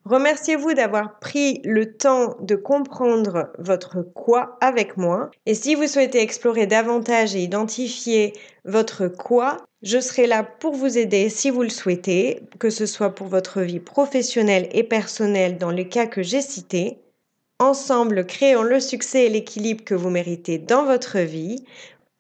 Remerciez-vous 0.09 0.73
d'avoir 0.73 1.19
pris 1.19 1.61
le 1.65 1.93
temps 1.93 2.35
de 2.41 2.57
comprendre 2.57 3.53
votre 3.59 4.01
quoi 4.01 4.57
avec 4.63 4.97
moi. 4.97 5.31
Et 5.45 5.53
si 5.53 5.75
vous 5.75 5.87
souhaitez 5.87 6.23
explorer 6.23 6.67
davantage 6.67 7.37
et 7.37 7.43
identifier 7.43 8.33
votre 8.65 9.09
quoi, 9.09 9.59
je 9.83 10.01
serai 10.01 10.27
là 10.27 10.45
pour 10.45 10.73
vous 10.73 10.97
aider 10.97 11.29
si 11.29 11.51
vous 11.51 11.63
le 11.63 11.69
souhaitez, 11.69 12.41
que 12.59 12.71
ce 12.71 12.87
soit 12.87 13.15
pour 13.15 13.27
votre 13.27 13.61
vie 13.61 13.81
professionnelle 13.81 14.71
et 14.73 14.83
personnelle 14.83 15.59
dans 15.59 15.71
les 15.71 15.89
cas 15.89 16.07
que 16.07 16.23
j'ai 16.23 16.41
cités. 16.41 16.97
Ensemble, 17.59 18.25
créons 18.25 18.63
le 18.63 18.81
succès 18.81 19.27
et 19.27 19.29
l'équilibre 19.29 19.85
que 19.85 19.95
vous 19.95 20.09
méritez 20.09 20.57
dans 20.57 20.87
votre 20.87 21.19
vie. 21.19 21.67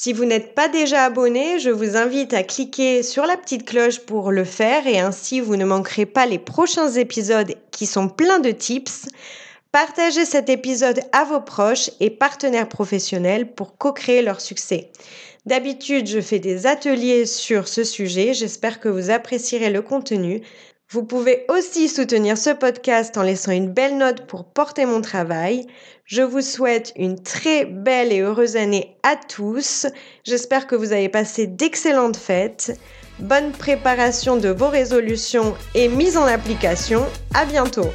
si 0.03 0.13
vous 0.13 0.25
n'êtes 0.25 0.57
pas 0.57 0.67
déjà 0.67 1.05
abonné, 1.05 1.61
je 1.61 1.71
vous 1.71 1.97
invite 1.97 2.35
à 2.35 2.43
cliquer 2.43 3.05
sur 3.05 3.25
la 3.25 3.37
petite 3.37 3.65
cloche 3.65 4.01
pour 4.01 4.33
le 4.33 4.43
faire 4.43 4.89
et 4.89 4.99
ainsi 4.99 5.39
vous 5.39 5.55
ne 5.55 5.65
manquerez 5.65 6.07
pas 6.07 6.27
les 6.27 6.41
prochains 6.41 6.91
épisodes 6.91 7.55
qui 7.71 7.87
sont 7.87 8.09
pleins 8.09 8.41
de 8.41 8.51
tips. 8.51 9.07
Partagez 9.71 10.25
cet 10.25 10.49
épisode 10.49 10.99
à 11.13 11.23
vos 11.23 11.41
proches 11.41 11.89
et 12.01 12.11
partenaires 12.11 12.69
professionnels 12.69 13.53
pour 13.53 13.79
co-créer 13.79 14.23
leur 14.23 14.41
succès. 14.41 14.91
D'habitude, 15.47 16.09
je 16.09 16.21
fais 16.21 16.41
des 16.41 16.67
ateliers 16.67 17.25
sur 17.25 17.69
ce 17.69 17.85
sujet. 17.85 18.35
J'espère 18.35 18.81
que 18.81 18.89
vous 18.89 19.11
apprécierez 19.11 19.71
le 19.71 19.83
contenu. 19.83 20.43
Vous 20.93 21.05
pouvez 21.05 21.47
aussi 21.49 21.89
soutenir 21.89 22.37
ce 22.37 22.51
podcast 22.51 23.17
en 23.17 23.23
laissant 23.23 23.53
une 23.53 23.73
belle 23.73 23.97
note 23.97 24.27
pour 24.27 24.45
porter 24.45 24.85
mon 24.85 25.01
travail. 25.01 25.67
Je 26.05 26.21
vous 26.21 26.43
souhaite 26.43 26.93
une 26.97 27.19
très 27.19 27.65
belle 27.65 28.13
et 28.13 28.21
heureuse 28.21 28.57
année 28.57 28.99
à 29.03 29.17
tous. 29.17 29.87
J'espère 30.25 30.67
que 30.67 30.77
vous 30.77 30.93
avez 30.93 31.09
passé 31.09 31.47
d'excellentes 31.47 32.19
fêtes. 32.19 32.79
Bonne 33.21 33.53
préparation 33.53 34.37
de 34.37 34.51
vos 34.51 34.69
résolutions 34.69 35.55
et 35.75 35.89
mise 35.89 36.19
en 36.19 36.25
application. 36.25 37.07
À 37.33 37.47
bientôt! 37.47 37.89